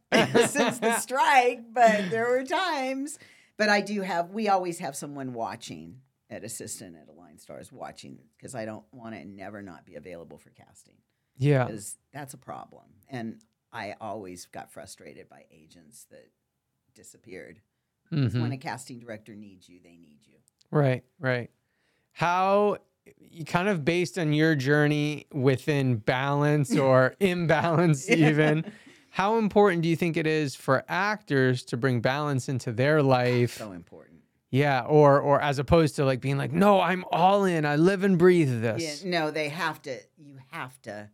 [0.50, 3.18] since the strike, but there were times.
[3.58, 4.32] But I do have.
[4.32, 6.00] We always have someone watching
[6.30, 10.38] at assistant at Aligned Stars watching because I don't want to never not be available
[10.38, 10.96] for casting
[11.38, 11.66] yeah.
[11.66, 12.86] because that's a problem.
[13.10, 13.40] And
[13.72, 16.30] I always got frustrated by agents that
[16.96, 17.62] disappeared.
[18.12, 18.42] Mhm.
[18.42, 20.38] When a casting director needs you, they need you.
[20.74, 21.50] Right, right.
[22.12, 22.78] How
[23.20, 28.64] you kind of based on your journey within balance or imbalance even
[29.10, 33.04] how important do you think it is for actors to bring balance into their ah,
[33.04, 34.20] life So important.
[34.52, 38.04] yeah or or as opposed to like being like no i'm all in i live
[38.04, 39.98] and breathe Yeah, this no, they have to.
[40.18, 41.10] You have to.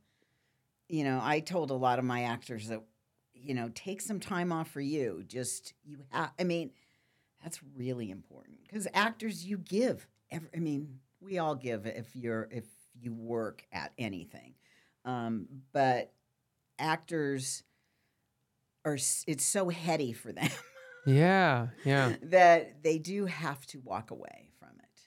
[0.90, 2.82] You know, I told a lot of my actors that,
[3.34, 5.24] you know, take some time off for you.
[5.28, 6.32] Just you have.
[6.40, 6.72] I mean,
[7.44, 10.08] that's really important because actors, you give.
[10.32, 12.66] Every, I mean, we all give if you're if
[13.00, 14.54] you work at anything,
[15.06, 16.12] um, but
[16.78, 17.64] actors
[18.86, 18.98] are.
[19.28, 20.50] It's so heady for them
[21.06, 25.02] yeah yeah that they do have to walk away from it.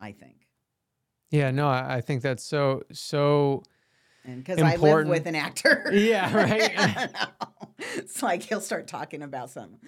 [0.00, 0.46] I think.
[1.30, 3.62] yeah no i, I think that's so so
[4.24, 5.90] And because I live with an actor.
[5.92, 7.10] Yeah, right.
[7.96, 9.78] It's like he'll start talking about something.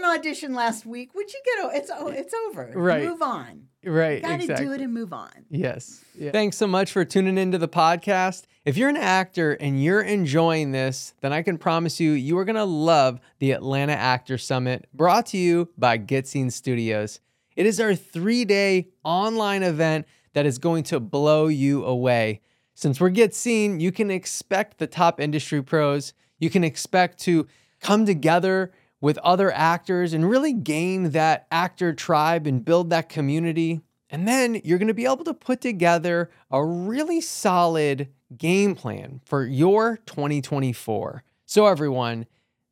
[0.00, 1.14] That was an audition last week.
[1.14, 1.64] Would you get?
[1.64, 2.72] O- it's o- it's over.
[2.74, 3.04] Right.
[3.04, 3.66] Move on.
[3.84, 5.30] right You Got to exactly do it and move on.
[5.50, 6.04] Yes.
[6.32, 8.44] Thanks so much for tuning into the podcast.
[8.64, 12.44] If you're an actor and you're enjoying this, then I can promise you, you are
[12.44, 17.20] going to love the Atlanta Actor Summit brought to you by Get Scene Studios.
[17.56, 22.40] It is our three day online event that is going to blow you away.
[22.74, 26.12] Since we're Get Scene, you can expect the top industry pros.
[26.38, 27.46] You can expect to
[27.80, 33.80] come together with other actors and really gain that actor tribe and build that community.
[34.10, 39.20] And then you're going to be able to put together a really solid game plan
[39.24, 41.22] for your 2024.
[41.46, 42.26] So, everyone,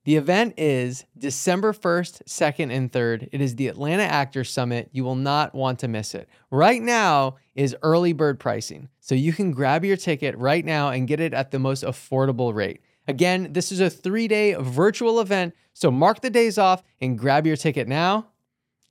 [0.04, 3.28] the event is December 1st, 2nd, and 3rd.
[3.30, 4.88] It is the Atlanta Actor Summit.
[4.92, 6.28] You will not want to miss it.
[6.50, 8.88] Right now is early bird pricing.
[9.00, 12.54] So you can grab your ticket right now and get it at the most affordable
[12.54, 12.80] rate.
[13.08, 15.54] Again, this is a three day virtual event.
[15.72, 18.28] So mark the days off and grab your ticket now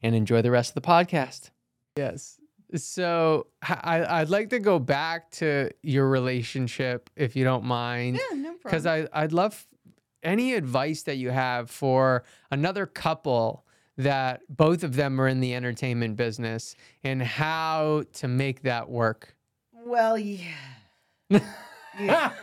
[0.01, 1.51] and enjoy the rest of the podcast.
[1.95, 2.39] Yes.
[2.75, 8.36] So I, would like to go back to your relationship, if you don't mind Yeah,
[8.38, 9.08] no because problem.
[9.13, 9.65] I I'd love
[10.23, 13.63] any advice that you have for another couple
[13.97, 19.36] that both of them are in the entertainment business and how to make that work.
[19.73, 20.47] well, yeah.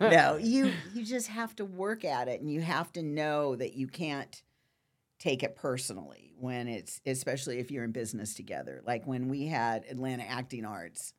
[0.00, 3.74] No, you you just have to work at it, and you have to know that
[3.74, 4.42] you can't
[5.18, 8.80] take it personally when it's especially if you're in business together.
[8.86, 11.14] Like when we had Atlanta Acting Arts,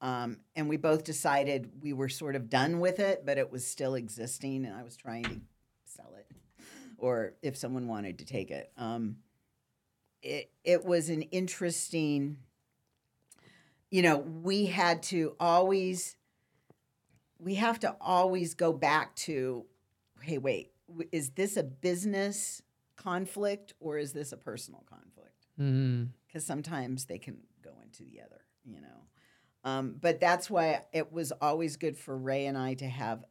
[0.00, 3.66] um, and we both decided we were sort of done with it, but it was
[3.66, 5.40] still existing, and I was trying to
[5.84, 6.26] sell it,
[6.98, 8.70] or if someone wanted to take it.
[8.76, 9.16] Um,
[10.22, 12.36] it it was an interesting.
[13.90, 16.16] You know, we had to always
[17.38, 19.64] we have to always go back to
[20.22, 20.72] hey wait
[21.12, 22.62] is this a business
[22.96, 25.46] conflict or is this a personal conflict?
[26.26, 28.88] Because sometimes they can go into the other you know?
[29.64, 33.24] Um, but that's why it was always good for ray and i to have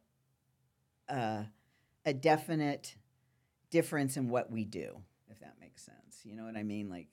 [1.08, 1.46] a,
[2.04, 2.96] a definite
[3.70, 6.20] difference in what we do if that makes sense.
[6.24, 6.88] You know what i mean?
[6.90, 7.08] Like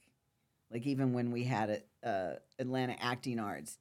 [0.71, 3.77] like even when we had it uh, atlanta acting arts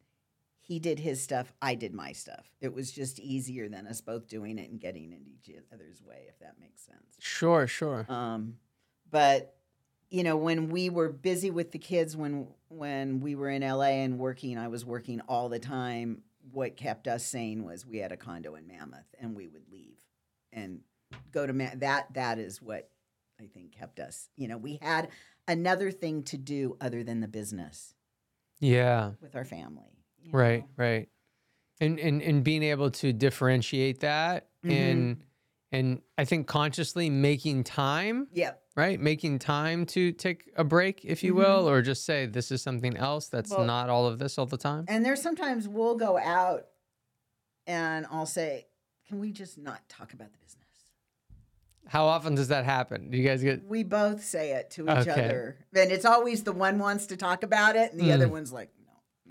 [0.61, 4.29] he did his stuff i did my stuff it was just easier than us both
[4.29, 8.07] doing it and getting in each other's way if that makes sense sure, sure.
[8.09, 8.57] um,
[9.11, 9.57] but
[10.11, 14.03] you know, when we were busy with the kids, when when we were in LA
[14.05, 16.23] and working, I was working all the time.
[16.53, 19.99] What kept us sane was we had a condo in Mammoth, and we would leave
[20.53, 20.81] and
[21.33, 22.15] go to Ma- that.
[22.15, 22.89] That is what
[23.41, 24.29] I think kept us.
[24.37, 25.09] You know, we had
[25.49, 27.95] another thing to do other than the business
[28.61, 29.13] Yeah.
[29.21, 30.03] with our family.
[30.33, 30.69] Right, know?
[30.77, 31.09] right.
[31.81, 34.71] And and and being able to differentiate that Mhm.
[34.71, 35.23] and
[35.73, 38.63] and I think consciously making time, Yep.
[38.77, 38.99] right?
[39.01, 41.37] Making time to take a break, if you Mhm.
[41.39, 44.47] will, or just say this is something else that's Well- not all of this all
[44.47, 44.85] the time.
[44.89, 46.69] And there's sometimes we'll go out
[47.67, 48.69] and I'll say,
[49.07, 50.66] can we just not talk about the business?
[51.89, 53.11] How often does that happen?
[53.11, 53.65] Do you guys get?
[53.65, 55.11] We both say it to each Okay.
[55.13, 55.57] other.
[55.75, 58.31] And it's always the one wants to talk about it and the other Mm.
[58.33, 58.71] one's like,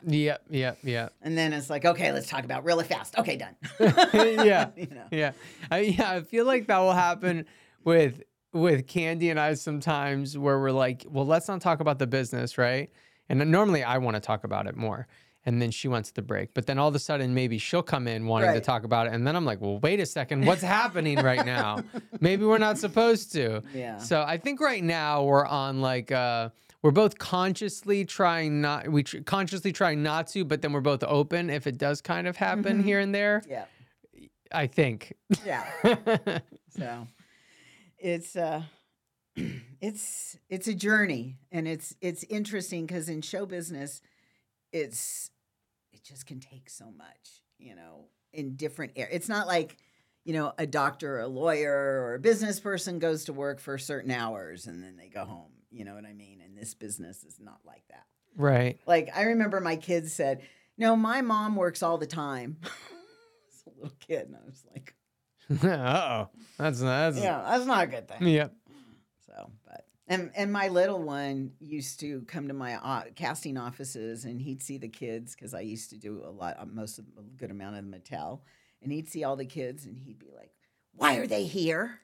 [0.03, 0.13] no.
[0.13, 1.13] Yep, yep, yep.
[1.21, 3.17] And then it's like, okay, let's talk about it really fast.
[3.17, 3.55] Okay, done.
[4.13, 4.69] Yeah.
[4.77, 5.05] you know.
[5.11, 5.31] Yeah,
[5.69, 6.11] I, yeah.
[6.11, 7.45] I feel like that will happen
[7.83, 12.07] with with Candy and I sometimes, where we're like, well, let's not talk about the
[12.07, 12.89] business, right?
[13.27, 15.07] And normally I want to talk about it more,
[15.45, 16.53] and then she wants the break.
[16.53, 19.13] But then all of a sudden, maybe she'll come in wanting to talk about it,
[19.13, 21.83] and then I'm like, well, wait a second, what's happening right now?
[22.19, 23.61] Maybe we're not supposed to.
[23.73, 23.97] Yeah.
[23.99, 26.49] So I think right now we're on like uh
[26.81, 31.03] we're both consciously trying not we tr- consciously trying not to, but then we're both
[31.03, 32.83] open if it does kind of happen Mm-hmm.
[32.83, 33.41] here and there.
[33.49, 33.65] Yeah.
[34.51, 35.13] I think.
[35.45, 35.65] Yeah.
[36.77, 37.07] So
[37.97, 38.63] it's uh
[39.81, 44.01] it's it's a journey and it's it's interesting because in show business
[44.71, 45.34] it's it
[46.05, 49.15] just can take so much, you know, in different areas.
[49.15, 49.77] It's not like,
[50.23, 53.77] you know, a doctor or a lawyer or a business person goes to work for
[53.77, 55.51] certain hours and then they go home.
[55.71, 56.41] You know what I mean?
[56.43, 58.05] And this business is not like that.
[58.37, 58.79] right.
[58.85, 60.41] Like I remember my kids said,
[60.77, 64.95] "No, my mom works all the time." As a little kid, and I was like,
[65.63, 66.29] uh oh.
[66.57, 68.53] That's that's "Yeah, that's not a good thing." Yep.
[69.25, 74.25] So, but and and my little one used to come to my uh, casting offices,
[74.25, 77.05] and he'd see the kids because I used to do a lot, uh, most of
[77.17, 78.41] a good amount of the Mattel,
[78.81, 80.51] and he'd see all the kids, and he'd be like,
[80.93, 81.99] "Why are they here?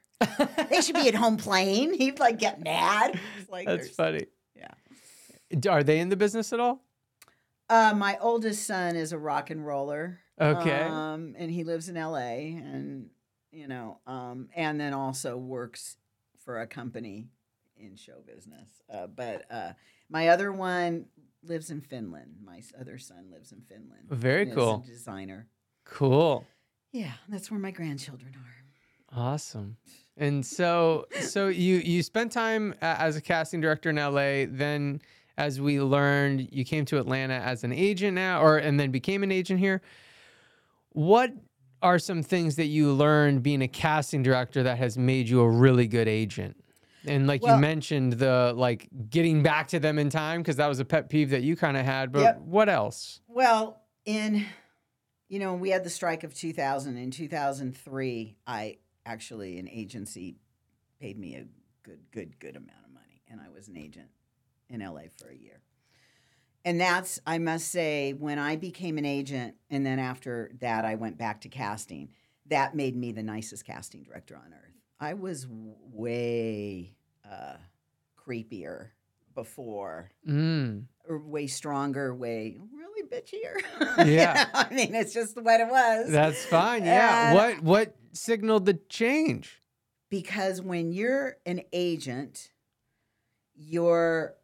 [0.69, 3.19] they should be at home playing." He'd like get mad.
[3.39, 4.25] It's like That's funny.
[4.55, 5.69] Yeah.
[5.69, 6.81] Are they in the business at all?
[7.69, 10.19] Uh, my oldest son is a rock and roller.
[10.39, 10.81] Okay.
[10.81, 13.09] Um, and he lives in LA and,
[13.51, 15.97] you know, um, and then also works
[16.43, 17.29] for a company
[17.81, 18.81] in show business.
[18.91, 19.71] Uh, but uh,
[20.09, 21.05] my other one
[21.43, 22.35] lives in Finland.
[22.43, 24.09] My other son lives in Finland.
[24.09, 24.83] Very cool.
[24.85, 25.47] a designer.
[25.85, 26.45] Cool.
[26.91, 29.17] Yeah, that's where my grandchildren are.
[29.17, 29.77] Awesome.
[30.17, 35.01] And so so you you spent time as a casting director in LA, then
[35.37, 39.23] as we learned, you came to Atlanta as an agent now or and then became
[39.23, 39.81] an agent here.
[40.89, 41.31] What
[41.81, 45.49] are some things that you learned being a casting director that has made you a
[45.49, 46.60] really good agent?
[47.05, 50.79] And like you mentioned the like getting back to them in time because that was
[50.79, 52.39] a pet peeve that you kind of had, but Yep.
[52.41, 53.21] what else?
[53.27, 54.45] Well, in
[55.29, 56.97] you know, we had the strike of 2000.
[56.97, 60.35] In 2003, I actually an agency
[60.99, 61.45] paid me a
[61.83, 64.09] good, good, good amount of money, and I was an agent
[64.69, 65.61] in LA for a year.
[66.65, 70.95] And that's, I must say, when I became an agent, and then after that, I
[70.95, 72.09] went back to casting.
[72.47, 74.70] That made me the nicest casting director on earth.
[75.01, 76.93] I was way
[77.29, 77.55] uh,
[78.17, 78.89] creepier
[79.35, 80.85] before Mm.
[81.09, 83.55] or way stronger, way really bitchier.
[84.07, 84.47] Yeah.
[84.53, 86.09] I mean, it's just what it was.
[86.11, 86.85] That's fine.
[86.85, 87.27] Yeah.
[87.29, 89.57] And- what what signaled the change?
[90.09, 92.51] because when you're an agent,
[93.55, 94.35] you're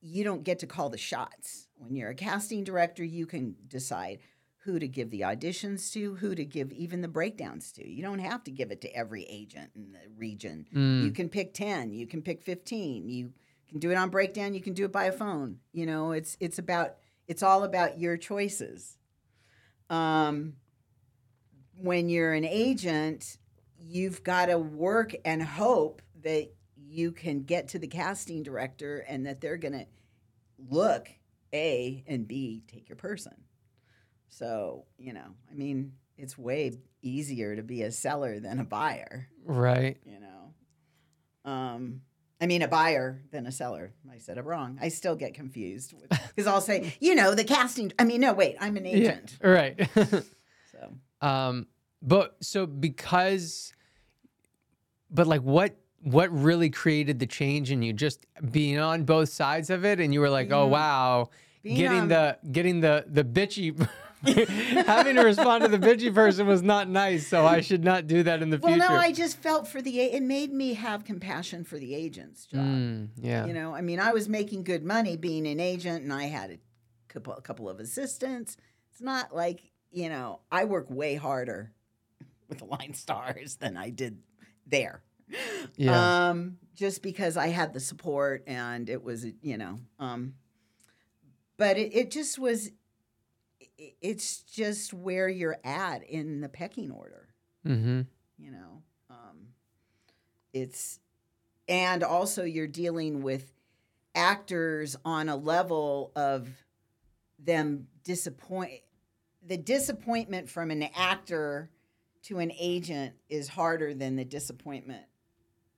[0.00, 1.68] you don't get to call the shots.
[1.78, 4.18] When you're a casting director, you can decide
[4.64, 7.88] who to give the auditions to, who to give even the breakdowns to.
[7.88, 10.66] You don't have to give it to every agent in the region.
[10.74, 11.04] Mm.
[11.04, 13.08] You can pick 10, you can pick 15.
[13.08, 13.32] You
[13.68, 15.58] can do it on breakdown, you can do it by a phone.
[15.72, 16.96] You know, it's it's about
[17.26, 18.98] it's all about your choices.
[19.90, 20.54] Um
[21.76, 23.38] when you're an agent,
[23.76, 29.26] you've got to work and hope that you can get to the casting director and
[29.26, 29.86] that they're going to
[30.70, 31.08] look
[31.52, 33.34] A and B take your person.
[34.34, 39.28] So, you know, I mean, it's way easier to be a seller than a buyer
[39.44, 39.98] Right.
[40.06, 41.50] you know.
[41.50, 42.00] Um,
[42.40, 43.92] I mean, a buyer than a seller.
[44.10, 44.78] I said it wrong.
[44.80, 47.92] I still get confused because I'll say, you know, the casting.
[47.98, 49.36] I mean, no, wait, I'm an agent.
[49.42, 49.48] Yeah.
[49.48, 49.90] Right.
[50.72, 50.94] So
[51.26, 51.66] um,
[52.00, 53.72] but so because,
[55.10, 57.92] but like what what really created the change in you?
[57.92, 61.30] Just being on both sides of it, and you were like, oh wow,
[61.64, 63.88] getting on- the getting the the bitchy.
[64.86, 68.22] having to respond to the bitchy person was not nice, so I should not do
[68.22, 68.86] that in the well, future.
[68.88, 70.00] Well, no, I just felt for the.
[70.00, 72.60] It made me have compassion for the agent's job.
[72.60, 73.46] Mm, yeah.
[73.46, 76.50] You know, I mean, I was making good money being an agent, and I had
[76.50, 76.58] a
[77.08, 78.56] couple, a couple of assistants.
[78.90, 81.72] It's not like you know, I work way harder
[82.48, 84.18] with the Aligned Stars than I did
[84.66, 85.02] there.
[85.76, 86.28] Yeah.
[86.28, 90.34] Um, just because I had the support and it was, you know, um,
[91.56, 92.70] but it, it just was.
[93.78, 97.28] It's just where you're at in the pecking order
[97.66, 98.02] mm-hmm.
[98.38, 99.48] you know um,
[100.52, 101.00] it's
[101.68, 103.52] and also you're dealing with
[104.14, 106.48] actors on a level of
[107.38, 108.72] them disappoint
[109.46, 111.70] the disappointment from an actor
[112.24, 115.04] to an agent is harder than the disappointment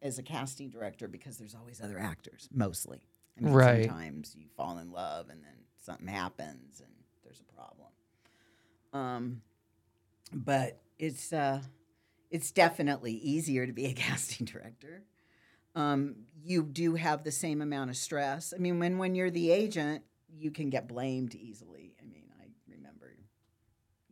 [0.02, 3.00] as a casting director because there's always other actors, mostly.
[3.38, 3.86] I mean, Right.
[3.86, 6.93] sometimes you fall in love and then something happens and
[7.34, 7.88] there's a problem.
[8.92, 9.42] Um,
[10.32, 11.60] but it's uh,
[12.30, 15.02] it's definitely easier to be a casting director.
[15.74, 18.52] Um, you do have the same amount of stress.
[18.54, 20.04] I mean, when when you're the agent,
[20.36, 21.94] you can get blamed easily.
[22.00, 23.12] I mean, I remember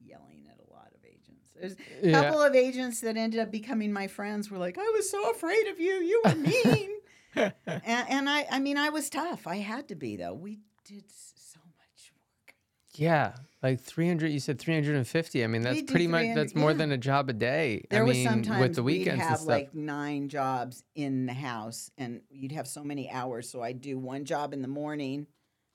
[0.04, 1.50] yelling at a lot of agents.
[1.54, 2.22] There's a Yeah.
[2.22, 5.68] couple of agents that ended up becoming my friends were like, "I was so afraid
[5.68, 5.92] of you.
[5.94, 6.90] You were mean."
[7.36, 7.52] and,
[7.86, 9.46] and I, I mean, I was tough.
[9.46, 10.34] I had to be though.
[10.34, 12.54] We did s- so much work.
[12.94, 14.30] Yeah, like 300.
[14.30, 15.44] You said 350.
[15.44, 16.76] I mean, that's pretty much that's more yeah.
[16.76, 17.84] than a job a day.
[17.90, 21.90] There I was mean, sometimes with the we'd have like nine jobs in the house,
[21.96, 23.48] and you'd have so many hours.
[23.48, 25.26] So I'd do one job in the morning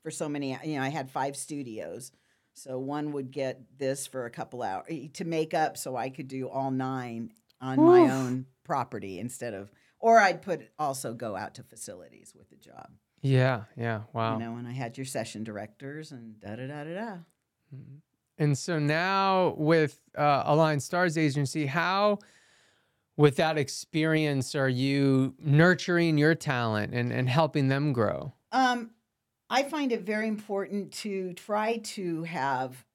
[0.03, 0.57] for so many.
[0.63, 2.11] You know, I had five studios,
[2.53, 6.09] so one would get this for a couple hours eh, to make up, so I
[6.09, 9.71] could do all nine on my own property instead of.
[9.99, 12.91] Or I'd put also go out to facilities with the job.
[13.21, 14.01] Yeah, yeah.
[14.13, 14.33] Wow.
[14.33, 17.17] You know, and I had your session directors and da da da da da.
[18.37, 22.19] And so now with uh, Aligned Stars Agency, how,
[23.15, 28.33] with that experience, are you nurturing your talent and, and helping them grow?
[28.51, 28.91] Um,
[29.49, 32.85] I find it very important to try to have,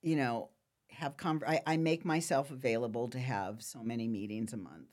[0.00, 0.48] you know,
[0.88, 4.88] have con- I, I make myself available to have so many meetings a month.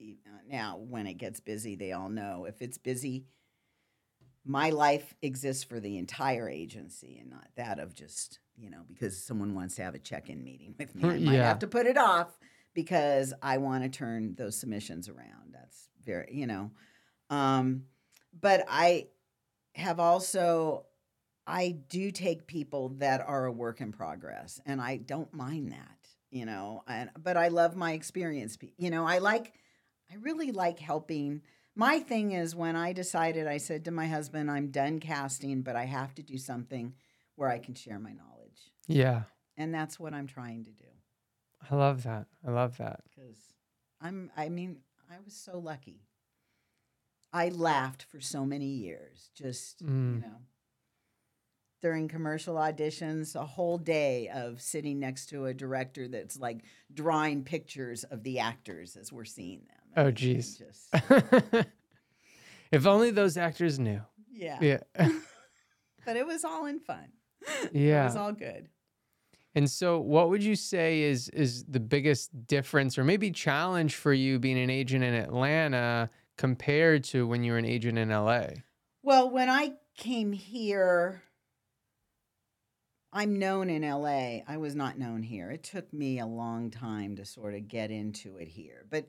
[0.00, 3.24] Uh, Now, when it gets busy, they all know if it's busy.
[4.44, 9.20] My life exists for the entire agency and not that of just you know because
[9.22, 11.02] someone wants to have a check-in meeting with me.
[11.04, 11.48] I might Yeah.
[11.48, 12.38] have to put it off
[12.74, 15.52] because I want to turn those submissions around.
[15.52, 16.70] That's very you know,
[17.30, 17.84] um,
[18.38, 19.08] but I
[19.74, 20.86] have also
[21.46, 26.08] I do take people that are a work in progress and I don't mind that,
[26.30, 26.82] you know.
[26.86, 28.56] And but I love my experience.
[28.76, 29.52] You know, I like
[30.12, 31.42] I really like helping.
[31.76, 35.74] My thing is when I decided I said to my husband I'm done casting, but
[35.76, 36.94] I have to do something
[37.36, 38.70] where I can share my knowledge.
[38.86, 39.22] Yeah,
[39.56, 40.84] And that's what I'm trying to do
[41.70, 42.26] I love that.
[42.46, 43.00] I love that.
[43.14, 43.54] cuz
[44.00, 46.02] I'm I mean, I was so lucky.
[47.32, 49.30] I laughed for so many years.
[49.34, 50.14] Just Mm.
[50.16, 50.42] you know,
[51.80, 56.62] during commercial auditions, a whole day of sitting next to a director that's like
[56.92, 59.83] drawing pictures of the actors as we're seeing them.
[59.96, 60.58] Oh, geez.
[60.58, 60.88] Just,
[62.72, 64.00] if only those actors knew.
[64.32, 64.58] yeah.
[64.60, 64.78] Yeah.
[66.06, 67.08] But it was all in fun.
[67.46, 67.64] Yeah.
[67.64, 68.04] It Yeah.
[68.04, 68.68] was all good.
[69.54, 74.12] And so what would you say is is the biggest difference or maybe challenge for
[74.12, 78.48] you being an agent in Atlanta compared to when you were an agent in LA?
[79.02, 81.22] Well, when I came here,
[83.12, 84.40] I'm known in LA.
[84.46, 85.50] I was not known here.
[85.50, 88.84] It took me a long time to sort of get into it here.
[88.90, 89.06] But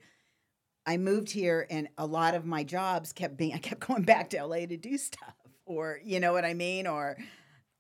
[0.86, 4.30] I moved here and a lot of my jobs kept being I kept going back
[4.32, 7.18] to LA to do stuff or you know what I mean or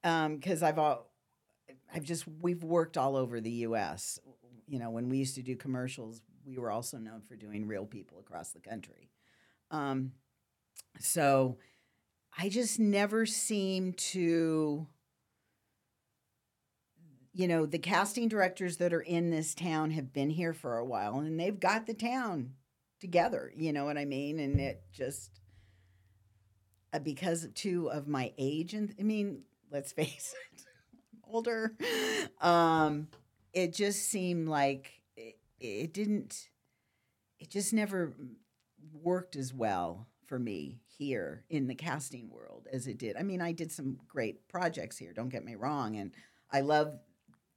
[0.03, 1.11] um cuz I've all
[1.93, 4.19] I've just we've worked all over the US.
[4.67, 7.85] You know, when we used to do commercials, we were also known for doing real
[7.85, 9.11] people across the country.
[9.71, 10.13] Um
[10.99, 11.57] so
[12.37, 14.87] I just never seem to
[17.37, 20.85] you know, the casting directors that are in this town have been here for a
[20.85, 22.53] while and they've got the town
[22.99, 24.39] together, you know what I mean?
[24.39, 25.39] And it just
[26.93, 29.41] uh, because too of my age and I mean,
[29.71, 30.63] let's face it,
[31.13, 31.73] I'm older.
[32.41, 33.07] Um
[33.53, 36.49] it just seemed like it, it didn't
[37.39, 38.15] it just never
[38.93, 43.15] worked as well for me here in the casting world as it did.
[43.17, 46.11] I mean, I did some great projects here, don't get me wrong, and
[46.51, 46.97] I love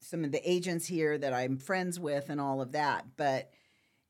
[0.00, 3.50] some of the agents here that I'm friends with and all of that, but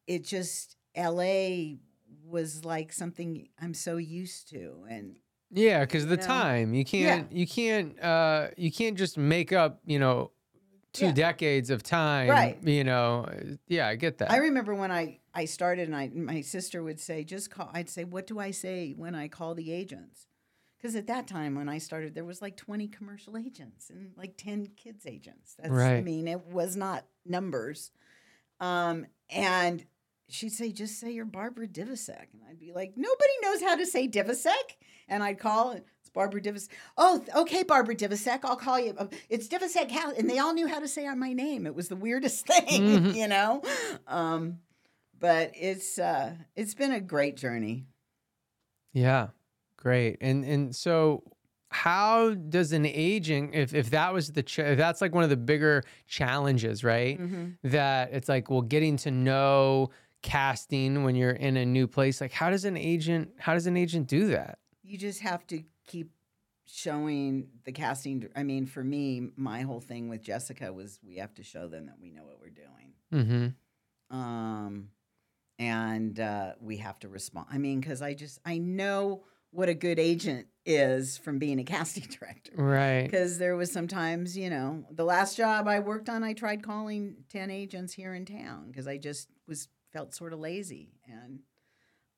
[0.06, 1.76] it just LA
[2.24, 5.16] was like something I'm so used to and
[5.50, 6.22] Yeah, because the know?
[6.22, 10.32] time you can't you can't uh you can't just make up you know
[10.92, 11.12] two Yeah.
[11.12, 12.28] decades of time.
[12.28, 12.58] Right.
[12.62, 13.24] You know.
[13.28, 14.30] uh, Yeah, I get that.
[14.30, 17.88] I remember when I I started and I my sister would say just call I'd
[17.88, 20.26] say what do I say when I call the agents?
[20.82, 24.36] Cuz at that time when I started there was like 20 commercial agents and like
[24.36, 25.56] 10 kids agents.
[25.58, 27.90] That's I mean it was not numbers.
[28.60, 29.84] Um and
[30.28, 33.86] she'd say just say you're Barbara Divisek and I'd be like nobody knows how to
[33.86, 34.76] say Divisek
[35.08, 36.68] and I'd call and it's Barbara Divisek.
[36.96, 38.40] Oh, okay, Barbara Divisek.
[38.44, 38.94] I'll call you.
[38.98, 39.90] Um, It's Divisek.
[39.90, 40.12] How?
[40.12, 41.66] And they all knew how to say my name.
[41.66, 43.14] It was the weirdest thing, Mhm.
[43.14, 43.62] you know.
[44.06, 44.58] Um,
[45.18, 47.86] but it's uh, it's been a great journey.
[48.92, 49.28] Yeah,
[49.76, 50.18] great.
[50.20, 51.22] And and so
[51.70, 55.30] how does an agent if, if that was the ch- if that's like one of
[55.30, 57.68] the bigger challenges right Mm-hmm.
[57.68, 59.90] that it's like well getting to know
[60.22, 63.76] casting when you're in a new place like how does an agent how does an
[63.76, 66.10] agent do that You just have to keep
[66.70, 68.28] showing the casting.
[68.36, 71.86] I mean, for me, my whole thing with Jessica was we have to show them
[71.86, 72.92] that we know what we're doing.
[73.12, 74.88] mm-hmm um,
[75.58, 77.46] and uh, we have to respond.
[77.50, 81.64] I mean, because I just I know what a good agent is from being a
[81.64, 82.52] casting director.
[82.56, 86.62] right Because there was sometimes, you know, the last job I worked on, I tried
[86.62, 91.40] calling ten agents here in town because I just was felt sort of lazy, and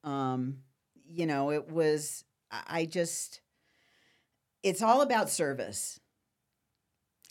[0.05, 0.59] um,
[1.07, 3.41] you know, it was I just
[4.63, 6.01] it's all about service.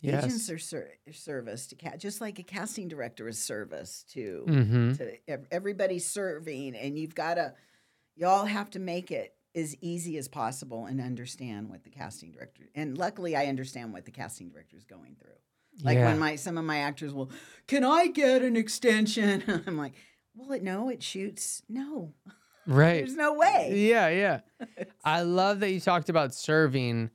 [0.00, 4.44] yes Agents are ser- service to cat, just like a casting director is service to
[4.48, 7.52] mm-hmm to ev- everybody's serving and you've got to
[8.16, 12.30] you all have to make it as easy as possible and understand what the casting
[12.32, 15.30] director and luckily i understand what the casting director is going through
[15.82, 16.06] like yeah.
[16.06, 17.30] when my some of my actors will
[17.66, 19.92] can i get an extension i'm like
[20.34, 22.12] well it no it shoots no
[22.66, 24.40] right there's no way Yeah, yeah.
[25.04, 27.10] I love that you talked about serving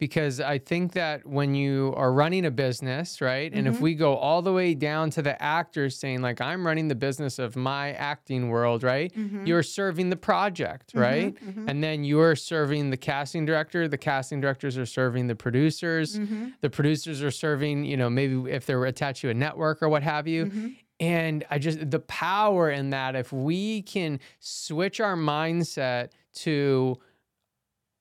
[0.00, 3.52] because I think that when you are running a business, right?
[3.52, 3.82] And if mm-hmm.
[3.82, 7.38] we go all the way down to the actors saying, like, I'm running the business
[7.38, 9.12] of my acting world, right?
[9.12, 9.44] Mm-hmm.
[9.44, 11.36] You're serving the project, mm-hmm, right?
[11.68, 13.88] And then you're serving the casting director.
[13.88, 16.18] The casting directors are serving the producers.
[16.62, 20.02] The producers are serving, you know, maybe if they're attached to a network or what
[20.02, 20.74] have you.
[21.00, 26.98] And I just, the power in that, if we can switch our mindset to,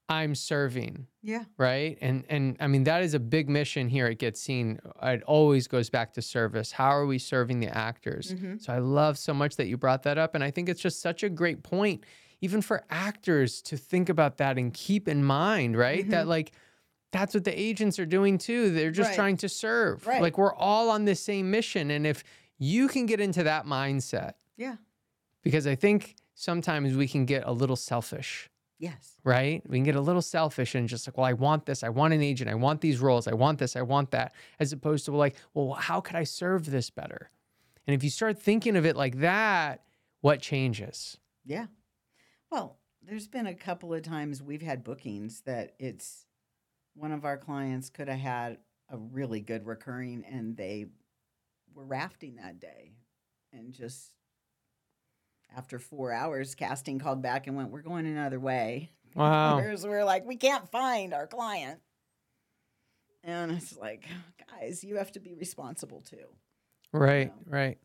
[0.10, 1.96] I'm serving, yeah right?
[2.02, 4.80] And and I mean that is a big mission here at Get Scene.
[5.04, 6.72] It always goes back to service.
[6.72, 8.34] How are we serving the actors?
[8.34, 8.58] Mm-hmm.
[8.58, 11.00] So I love so much that you brought that up, and I think it's just
[11.00, 12.06] such a great point,
[12.42, 16.10] even for actors to think about that and keep in mind, right?
[16.10, 16.30] That mm-hmm.
[16.30, 16.54] like
[17.12, 18.72] that's what the agents are doing too.
[18.72, 19.16] They're just Right.
[19.16, 20.08] trying to serve.
[20.08, 20.24] Right.
[20.24, 22.24] Like we're all on the same mission, and if
[22.60, 24.76] you can get into that mindset, yeah
[25.42, 29.62] because I think sometimes we can get a little selfish yes right?
[29.68, 31.84] We can get a little selfish and just like, well, I want this.
[31.84, 32.50] I want an agent.
[32.50, 33.28] I want these roles.
[33.28, 33.76] I want this.
[33.76, 34.34] I want that.
[34.60, 37.30] As opposed to like, well, how could I serve this better?
[37.86, 39.84] And if you start thinking of it like that,
[40.22, 41.18] what changes?
[41.46, 41.68] Yeah.
[42.52, 46.26] Well, there's been a couple of times we've had bookings that it's
[46.96, 48.58] one of our clients could have had
[48.90, 50.88] a really good recurring and they
[51.80, 52.92] were rafting that day
[53.54, 54.12] and just
[55.56, 59.58] after four hours casting called back and went we're going another way Wow.
[59.58, 61.80] We're like we can't find our client
[63.24, 64.06] and it's like
[64.52, 66.28] guys you have to be responsible too
[66.92, 67.78] Right, right.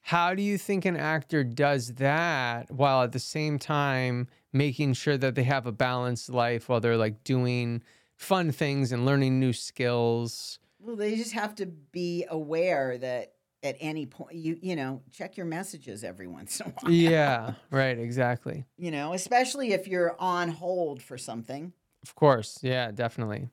[0.00, 5.18] How do you think an actor does that while at the same time making sure
[5.18, 7.82] that they have a balanced life while they're like doing
[8.14, 10.58] fun things and learning new skills?
[10.78, 13.32] Well, they just have to be aware that
[13.66, 16.92] at any point you you know check your messages every once in a while.
[16.92, 18.64] Yeah, right, exactly.
[18.78, 21.72] You know, especially if you're on hold for something.
[22.02, 22.60] Of course.
[22.62, 23.50] Yeah, definitely.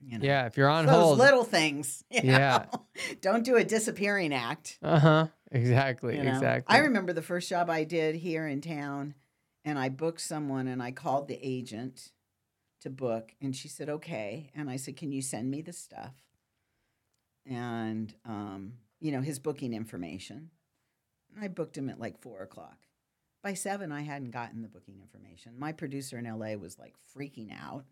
[0.00, 0.24] You know.
[0.24, 1.00] Yeah, if you're on hold.
[1.00, 1.18] Those hold.
[1.18, 2.04] little things.
[2.10, 2.66] Yeah.
[2.72, 2.82] know?
[3.20, 4.78] Don't do a disappearing act.
[4.82, 5.26] Uh huh.
[5.50, 6.16] Exactly.
[6.16, 6.32] you know?
[6.32, 6.74] Exactly.
[6.74, 9.14] I remember the first job I did here in town,
[9.64, 12.12] and I booked someone, and I called the agent
[12.80, 16.14] to book, and she said okay, and I said, can you send me the stuff?
[17.46, 20.50] And um, you know his booking information.
[21.40, 22.78] I booked him at like four o'clock.
[23.42, 25.58] By seven, I hadn't gotten the booking information.
[25.58, 27.84] My producer in LA was like freaking out.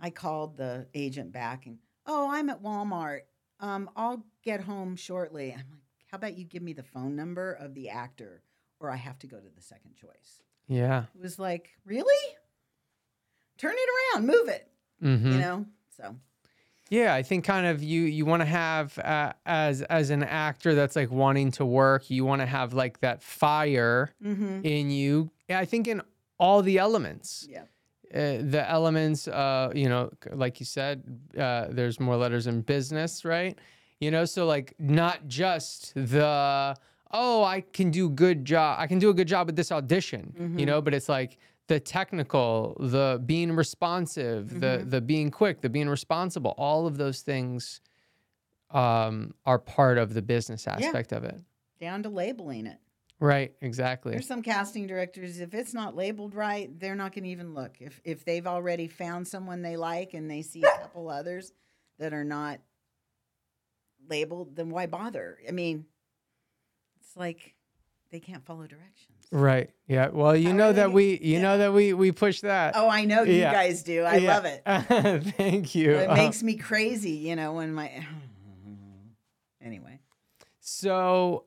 [0.00, 3.20] I called the agent back and, oh, I'm at Walmart.
[3.60, 5.52] Um, I'll get home shortly.
[5.52, 8.42] I'm like, how about you give me the phone number of the actor
[8.80, 10.42] or I have to go to the second choice?
[10.68, 11.04] yeah.
[11.14, 12.34] It was like, really?
[13.58, 14.68] Turn it around, move it,
[15.00, 15.66] hmm you know?
[15.96, 16.16] So,
[16.92, 20.74] Yeah, I think kind of you you want to have uh, as as an actor
[20.74, 24.60] that's like wanting to work, you want to have like that fire mm-hmm.
[24.62, 25.30] in you.
[25.48, 26.02] Yeah, I think in
[26.38, 27.48] all the elements.
[27.48, 27.62] yeah.
[28.14, 31.02] Uh, the elements, uh, you know, like you said,
[31.38, 33.58] uh, there's more letters in business, right?
[34.00, 36.76] You know, so like not just the
[37.10, 40.54] oh, I can do good job, I can do a good job with this audition,
[40.58, 41.38] you know, but it's like
[41.72, 47.22] the technical, the being responsive, the the being quick, the being responsible, all of those
[47.22, 47.80] things
[48.70, 51.40] um, are part of the business aspect of it.
[51.80, 52.78] Down to labeling it.
[53.20, 54.12] Right, exactly.
[54.12, 57.76] There's some casting directors, if it's not labeled right, they're not going to even look.
[57.80, 61.52] If, if they've already found someone they like and they see a couple others
[62.00, 62.60] that are not
[64.10, 65.38] labeled, then why bother?
[65.48, 65.86] I mean,
[67.00, 67.54] it's like
[68.10, 69.21] they can't follow directions.
[69.32, 69.70] Right.
[69.88, 70.08] Yeah.
[70.08, 71.40] Well, you know that we, you yeah.
[71.42, 72.74] know that we, we push that.
[72.76, 73.52] Oh, I know you Yeah.
[73.52, 74.02] guys do.
[74.04, 74.34] I Yeah.
[74.34, 74.62] love it.
[75.36, 75.92] Thank you.
[75.92, 77.90] It Uh, makes me crazy, you know, when my.
[79.60, 79.98] anyway.
[80.60, 81.44] So,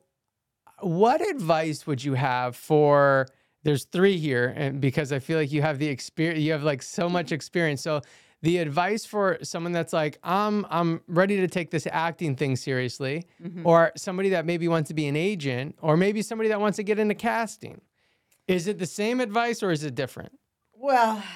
[0.80, 3.26] what advice would you have for?
[3.62, 6.82] There's three here, and because I feel like you have the experience, you have like
[6.82, 7.82] so much experience.
[7.82, 8.02] So,
[8.42, 13.24] the advice for someone that's like, I'm, I'm ready to take this acting thing seriously,
[13.42, 13.66] Mm-hmm.
[13.66, 16.82] or somebody that maybe wants to be an agent, or maybe somebody that wants to
[16.82, 17.80] get into casting.
[18.46, 20.38] Is it the same advice or is it different?
[20.74, 21.22] Well,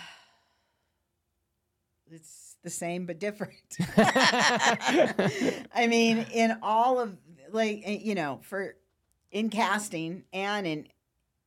[2.11, 3.55] it's the same but different.
[3.97, 7.17] I mean, in all of
[7.51, 8.77] like eh, you know, for
[9.31, 10.87] in casting and in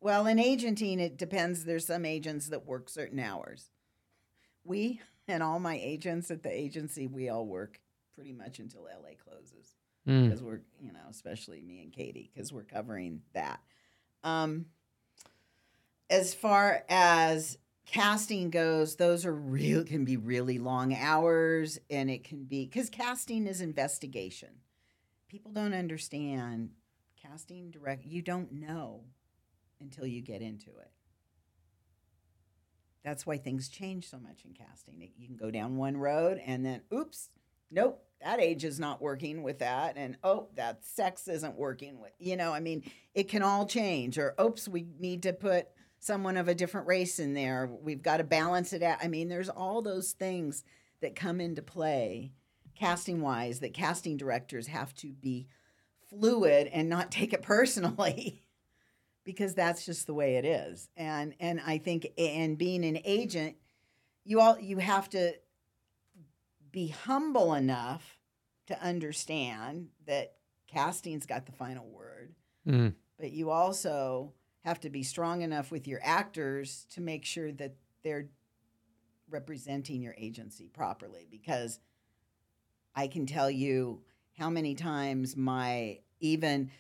[0.02, 1.66] well, in agenting it depends.
[1.66, 3.70] There's some agents that work certain hours.
[4.66, 7.80] We and all my agents at the agency, we all work
[8.14, 9.76] pretty much until LA closes.
[10.08, 10.26] Mm.
[10.26, 13.62] because we're you know especially me and katie because we're covering that.
[14.22, 14.66] Um
[16.10, 22.26] as far as casting goes those are real can be really long hours and it
[22.26, 24.50] can be because casting is investigation.
[25.30, 26.72] People don't understand
[27.16, 29.06] casting direct you don't know
[29.80, 30.92] until you get into it
[33.04, 35.10] that's why things change so much in casting.
[35.18, 37.30] You can go down one road and then oops
[37.72, 39.98] nope that age is not working with that.
[39.98, 42.84] And oh that sex isn't working with you know i mean
[43.14, 44.18] it can all change.
[44.18, 45.68] Or oops we need to put
[46.00, 47.70] someone of a different race in there.
[47.82, 49.00] We've got to balance it out.
[49.04, 50.64] I mean there's all those things
[51.02, 52.32] that come into play
[52.76, 55.48] casting wise that casting directors have to be
[56.10, 58.43] fluid and not take it personally
[59.24, 63.56] because that's just the way it is and and i think and being an agent
[64.26, 65.34] you all you have to
[66.72, 68.18] be humble enough
[68.68, 70.34] to understand that
[70.68, 72.34] casting's got the final word
[72.66, 72.94] Mm.
[73.20, 74.32] but you also
[74.64, 78.30] have to be strong enough with your actors to make sure that they're
[79.30, 81.80] representing your agency properly because
[82.96, 84.02] I can tell you
[84.38, 86.72] how many times my even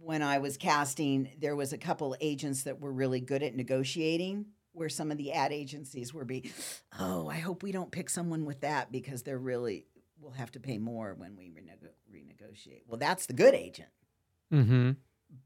[0.00, 4.46] when I was casting there was a couple agents that were really good at negotiating
[4.72, 6.50] where some of the ad agencies were be
[6.98, 9.86] oh I hope we don't pick someone with that because they're really
[10.20, 13.88] we'll have to pay more when we renego- renegotiate well that's the good agent
[14.52, 14.92] Mm-hmm.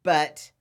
[0.02, 0.52] but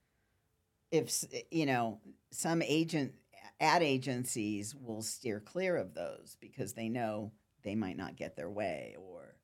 [0.91, 1.99] if you know
[2.31, 3.13] some agent
[3.59, 7.31] ad agencies will steer clear of those because they know
[7.63, 9.35] they might not get their way or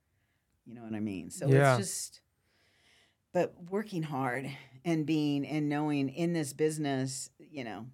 [0.65, 1.77] you know what i mean so Yeah.
[1.77, 2.21] it's just
[3.33, 4.49] but working hard
[4.85, 7.85] and being and knowing in this business you know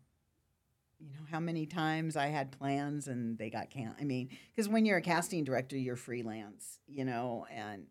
[1.00, 4.70] you know how many times i had plans and they got can i mean because
[4.70, 7.88] when you're a casting director you're freelance you know and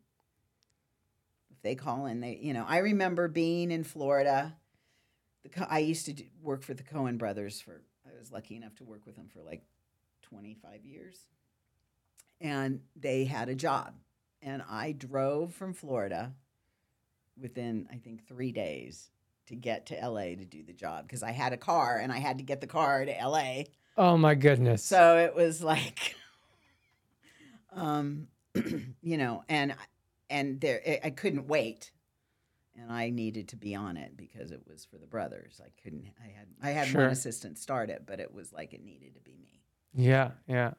[1.51, 4.57] if they call in they you know i remember being in florida.
[5.43, 8.77] The i used to do, work for the Coen brothers for i was lucky enough
[8.77, 9.63] to work with them for like
[10.23, 11.27] 25 years.
[12.41, 13.95] And they had a job
[14.41, 16.33] and i drove from florida
[17.41, 19.11] within i think three days
[19.47, 22.19] to get to la to do the job because i had a car and i
[22.19, 23.63] had to get the car to la
[23.97, 24.83] Oh my goodness.
[24.83, 26.15] so it was like,
[27.73, 28.29] um,
[29.03, 29.75] you know, and
[30.31, 31.93] and there I- I couldn't wait,
[32.75, 35.61] and I needed to be on it because it was for the brothers.
[35.65, 36.07] I couldn't.
[36.23, 37.03] I had I had Sure.
[37.03, 39.61] one assistant start it, but it was like it needed to be me.
[39.95, 40.73] Yeah, yeah.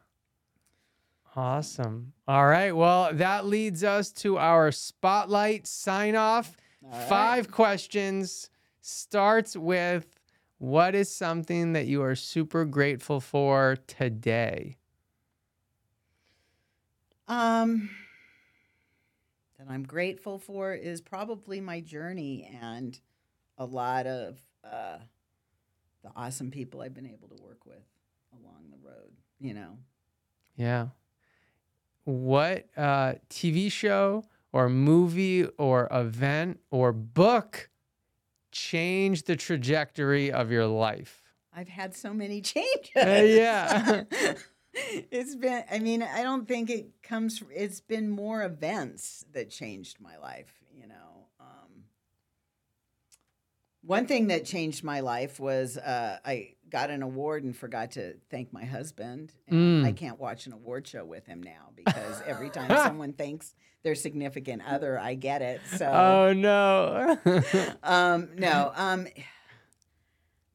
[1.36, 2.14] Awesome.
[2.28, 2.76] All right.
[2.76, 6.56] Well, that leads us to our spotlight sign off.
[6.82, 7.04] Right.
[7.04, 8.50] Five questions.
[8.82, 10.20] Starts with
[10.58, 14.78] what is something that you are super grateful for today?
[17.28, 17.90] Um,
[19.58, 23.00] that I'm grateful for is probably my journey and
[23.58, 24.98] a lot of uh,
[26.04, 27.84] the awesome people I've been able to work with
[28.34, 29.14] along the road.
[29.40, 29.78] You know.
[30.56, 30.88] Yeah.
[32.06, 37.70] What uh, TV show or movie or event or book
[38.52, 41.22] changed the trajectory of your life?
[41.56, 42.94] I've had so many changes.
[42.96, 44.04] yeah.
[44.74, 50.02] it's been, I mean, I don't think it comes, it's been more events that changed
[50.02, 51.28] my life, you know.
[51.40, 51.86] Um,
[53.82, 58.16] one thing that changed my life was uh, I got an award and forgot to
[58.32, 59.32] thank my husband.
[59.48, 59.96] And I Mm.
[59.96, 63.54] can't watch an award show with him now because every time someone thanks
[63.84, 65.68] their significant other, I get it.
[65.68, 67.18] So, Oh no.
[67.84, 68.72] um, no.
[68.76, 69.08] Um,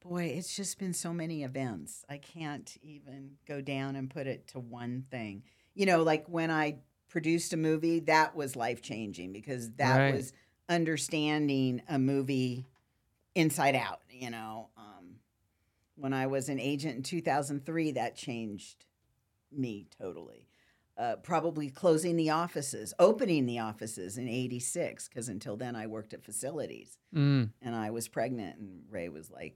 [0.03, 2.03] boy, it's just been so many events.
[2.09, 5.43] I can't even go down and put it to one thing.
[5.73, 10.13] You know, like when I produced a movie, that was life changing because that Right.
[10.15, 10.33] was
[10.67, 12.65] understanding a movie
[13.35, 14.01] inside out.
[14.09, 14.69] You know,
[15.99, 18.85] when I was an agent in 2003, that changed
[19.51, 20.47] me totally.
[20.97, 26.13] Uh, probably closing the offices, opening the offices in '86, because until then I worked
[26.13, 27.51] at facilities Mm.
[27.61, 29.55] and I was pregnant, and Ray was like,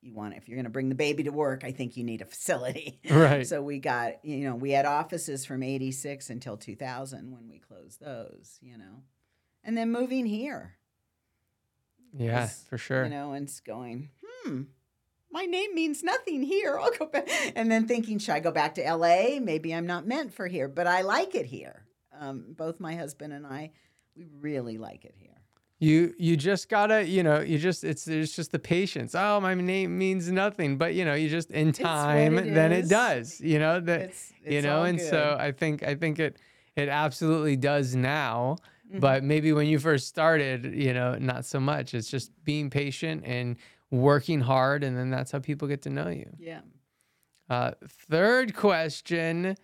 [0.00, 2.20] "You want if you're going to bring the baby to work, I think you need
[2.20, 3.46] a facility." Right.
[3.46, 8.00] So we got, you know, we had offices from 86 until 2000 when we closed
[8.00, 9.04] those, you know.
[9.62, 10.74] And then moving here,
[12.12, 13.04] yeah, was, for sure.
[13.04, 14.62] you know, and it's going, hmm,
[15.32, 16.78] my name means nothing here.
[16.82, 17.28] I'll go back.
[17.56, 19.38] And then thinking, should I go back to LA?
[19.40, 21.84] Maybe I'm not meant for here, but I like it here.
[22.18, 23.70] Um, both my husband and I,
[24.16, 25.28] we really like it here.
[25.80, 29.16] You you just gotta you know you just it's it's just the patience.
[29.16, 32.84] Oh, my name means nothing, but you know you just in time it then it
[32.84, 32.88] is.
[32.88, 33.40] does.
[33.40, 35.10] You know that It's, you know, and good.
[35.10, 36.36] so I think I think it
[36.76, 38.58] it absolutely does now.
[38.94, 39.00] Mhm.
[39.00, 41.94] But maybe when you first started, you know, not so much.
[41.94, 43.56] It's just being patient and
[43.92, 46.28] working hard, and then that's how people get to know you.
[46.40, 46.62] yeah.
[47.50, 49.56] Uh, third question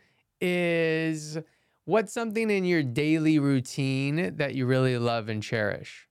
[0.42, 1.38] is
[1.86, 6.06] what's something in your daily routine that you really love and cherish?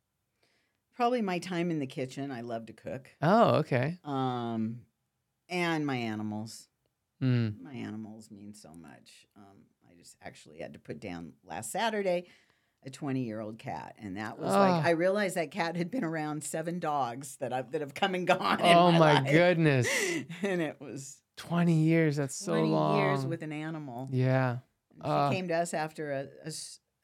[0.96, 2.32] Probably my time in the kitchen.
[2.32, 3.10] I love to cook.
[3.22, 4.00] Oh, okay.
[4.04, 4.80] Um,
[5.50, 6.68] and my animals.
[7.22, 7.62] Mm.
[7.62, 9.28] My animals mean so much.
[9.36, 9.58] Um,
[9.88, 12.26] I just actually had to put down last Saturday
[12.86, 13.96] a 20 year old cat.
[14.00, 14.58] And that was Oh.
[14.60, 18.16] like, I realized that cat had been around seven dogs that, i that have come
[18.16, 18.60] and gone.
[18.62, 19.88] Oh my, my goodness.
[20.42, 22.16] and it was 20 years.
[22.16, 23.00] That's so 20 long.
[23.00, 24.08] years with an animal.
[24.12, 24.58] yeah.
[25.02, 25.30] Ah.
[25.30, 26.52] she came to us after a, a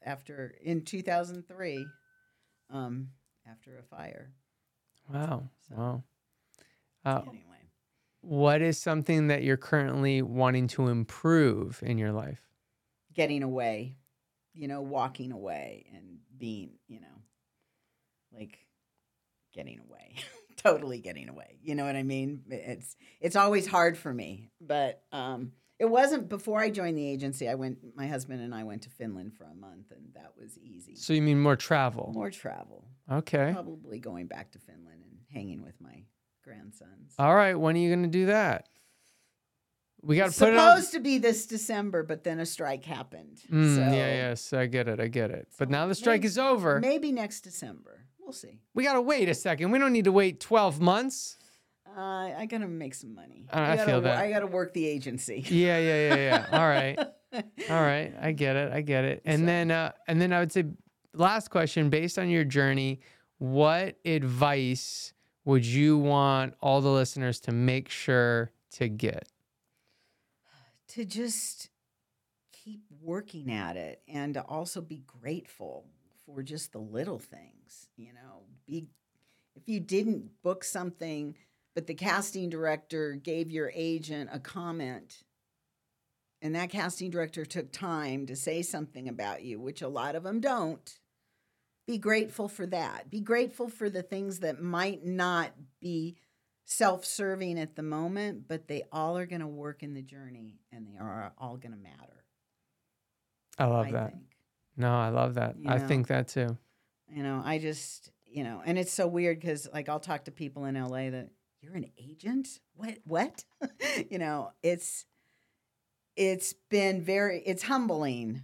[0.04, 1.86] after in 2003,
[2.70, 3.10] um,
[3.48, 4.32] after a fire.
[5.12, 5.48] Wow.
[5.68, 6.02] So- Wow.
[7.04, 7.40] Uh, Anyway,
[8.22, 12.40] what is something that you're currently wanting to improve in your life?
[13.12, 13.94] getting away,
[14.54, 17.22] you know, walking away and being, you know,
[18.32, 18.58] like
[19.52, 20.16] getting away,
[20.56, 21.58] totally getting away.
[21.62, 22.42] You know what I mean?
[22.48, 27.48] It's it's always hard for me, but um, it wasn't before I joined the agency.
[27.48, 30.58] I went, my husband and I went to Finland for a month, and that was
[30.58, 30.96] easy.
[30.96, 32.10] So you mean more travel?
[32.14, 33.50] More travel, Okay.
[33.52, 36.04] probably going back to Finland and hanging with my
[36.44, 37.14] grandsons.
[37.18, 37.54] All right.
[37.54, 38.68] When are you going to do that?
[40.04, 40.70] We got to put it on.
[40.76, 43.40] Supposed to be this December, but then a strike happened.
[43.50, 43.90] Mm, so yeah,
[44.28, 45.00] yes, I get it.
[45.00, 45.48] I get it.
[45.58, 46.78] But now the strike maybe- is over.
[46.80, 48.04] Maybe next December.
[48.20, 48.60] We'll see.
[48.74, 49.70] We got to wait a second.
[49.70, 51.38] We don't need to wait 12 months.
[51.96, 52.00] Uh,
[52.36, 53.46] I gotta make some money.
[53.52, 54.16] I- I gotta, feel that.
[54.18, 55.44] I gotta work the agency.
[55.48, 56.46] Yeah, yeah, yeah, yeah.
[56.58, 56.98] All right.
[57.70, 58.12] All right.
[58.20, 58.72] I get it.
[58.72, 59.22] I get it.
[59.24, 60.64] And So- then uh and then I would say
[61.12, 62.98] last question based on your journey,
[63.38, 65.12] what advice
[65.44, 69.28] would you want all the listeners to make sure to get?
[70.94, 71.70] To just
[72.52, 75.86] keep working at it and to also be grateful
[76.24, 77.88] for just the little things.
[77.96, 78.86] You know, be
[79.56, 81.36] if you didn't book something,
[81.74, 85.24] but the casting director gave your agent a comment.
[86.40, 90.22] And that casting director took time to say something about you, which a lot of
[90.22, 90.98] them don't.
[91.86, 93.10] Be grateful for that.
[93.10, 96.16] Be grateful for the things that might not be
[96.64, 100.60] self serving at the moment, but they all are going to work in the journey
[100.72, 102.24] and they are all going to matter.
[103.58, 104.10] I love I that.
[104.12, 104.24] think.
[104.76, 105.56] No, I love that.
[105.58, 105.86] You I know.
[105.86, 106.56] think that too.
[107.08, 110.30] You know, I just, you know, and it's so weird because, like, I'll talk to
[110.32, 111.28] people in LA that
[111.60, 112.48] you're an agent.
[112.74, 112.98] What?
[113.04, 113.44] What?
[114.10, 115.06] you know, it's
[116.16, 118.42] it's been very it's humbling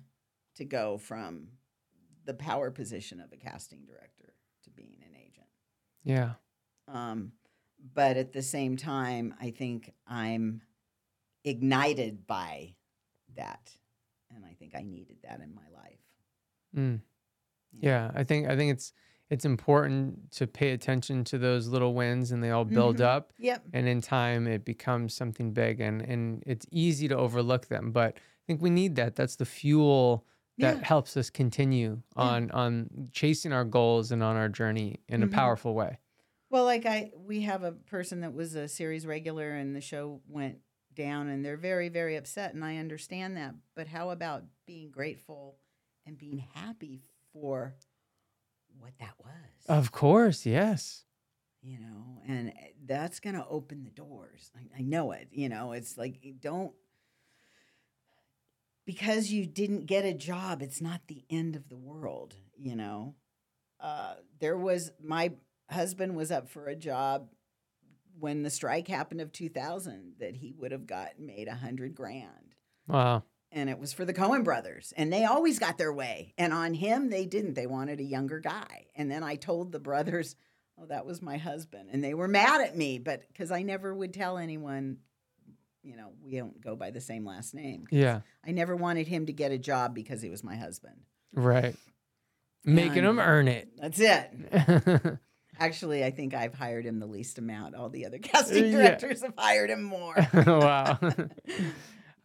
[0.56, 1.48] to go from
[2.26, 5.46] the power position of a casting director to being an agent.
[6.04, 6.32] Yeah.
[6.86, 7.32] Um,
[7.94, 10.62] but at the same time, I think I'm
[11.44, 12.74] ignited by
[13.36, 13.72] that,
[14.34, 15.98] and I think I needed that in my life.
[16.76, 16.92] Mm.
[16.96, 17.78] know.
[17.80, 18.92] Yeah, I think I think it's
[19.28, 23.04] it's important to pay attention to those little wins and they all build Mhm.
[23.04, 23.64] up Yep.
[23.72, 28.16] and in time it becomes something big and and it's easy to overlook them but
[28.16, 30.26] i think we need that that's the fuel
[30.58, 30.84] that Yeah.
[30.84, 32.22] helps us continue Yeah.
[32.22, 35.24] on on chasing our goals and on our journey in Mhm.
[35.26, 35.98] a powerful way
[36.50, 40.20] Well, like I, we have a person that was a series regular, and the show
[40.28, 40.58] went
[40.94, 43.54] down, and they're very, very upset, and I understand that.
[43.76, 45.56] But how about being grateful
[46.04, 47.76] and being happy for
[48.78, 49.30] what that was?
[49.68, 51.04] of course yes
[51.62, 54.50] you know, and eh, that's going to open the doors.
[54.56, 55.28] I, I know it.
[55.30, 56.72] You know, it's like don't
[58.86, 60.62] because you didn't get a job.
[60.62, 62.34] It's not the end of the world.
[62.56, 63.14] You know,
[63.78, 65.32] uh, there was my
[65.70, 67.28] husband was up for a job
[68.18, 72.54] when the strike happened of 2000 that he would have got made a hundred grand
[72.86, 76.34] wow and it was for the Coen brothers, and they always got their way.
[76.38, 77.54] And on him, they didn't.
[77.54, 78.86] They wanted a younger guy.
[78.94, 80.36] And then I told the brothers,
[80.80, 81.88] oh, that was my husband.
[81.90, 84.98] And they were mad at me, but because I never would tell anyone,
[85.82, 87.88] you know, we don't go by the same last name.
[87.90, 88.20] Yeah.
[88.46, 91.00] I never wanted him to get a job because he was my husband.
[91.34, 91.74] Right.
[92.64, 93.70] Making And- them earn it.
[93.78, 94.30] That's it.
[95.60, 97.74] Actually, I think I've hired him the least amount.
[97.74, 98.78] All the other casting Yeah.
[98.78, 100.14] directors have hired him more.
[100.34, 100.98] wow.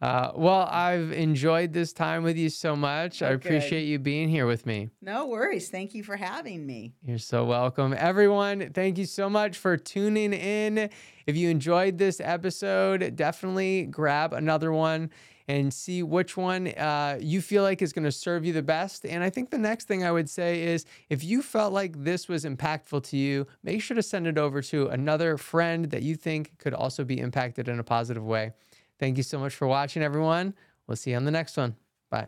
[0.02, 3.22] Uh, well, I've enjoyed this time with you so much.
[3.22, 3.34] I Okay.
[3.36, 4.90] appreciate you being here with me.
[5.00, 5.70] no worries.
[5.70, 6.92] Thank you for having me.
[7.02, 7.94] You're so welcome.
[7.96, 10.90] Everyone, thank you so much for tuning in.
[11.26, 15.08] If you enjoyed this episode, definitely grab another one
[15.48, 19.04] and see which one uh, you feel like is going to serve you the best.
[19.04, 22.28] And I think the next thing I would say is if you felt like this
[22.28, 26.16] was impactful to you, make sure to send it over to another friend that you
[26.16, 28.52] think could also be impacted in a positive way.
[28.98, 30.54] Thank you so much for watching, everyone.
[30.86, 31.76] We'll see you on the next one.
[32.10, 32.26] Bye.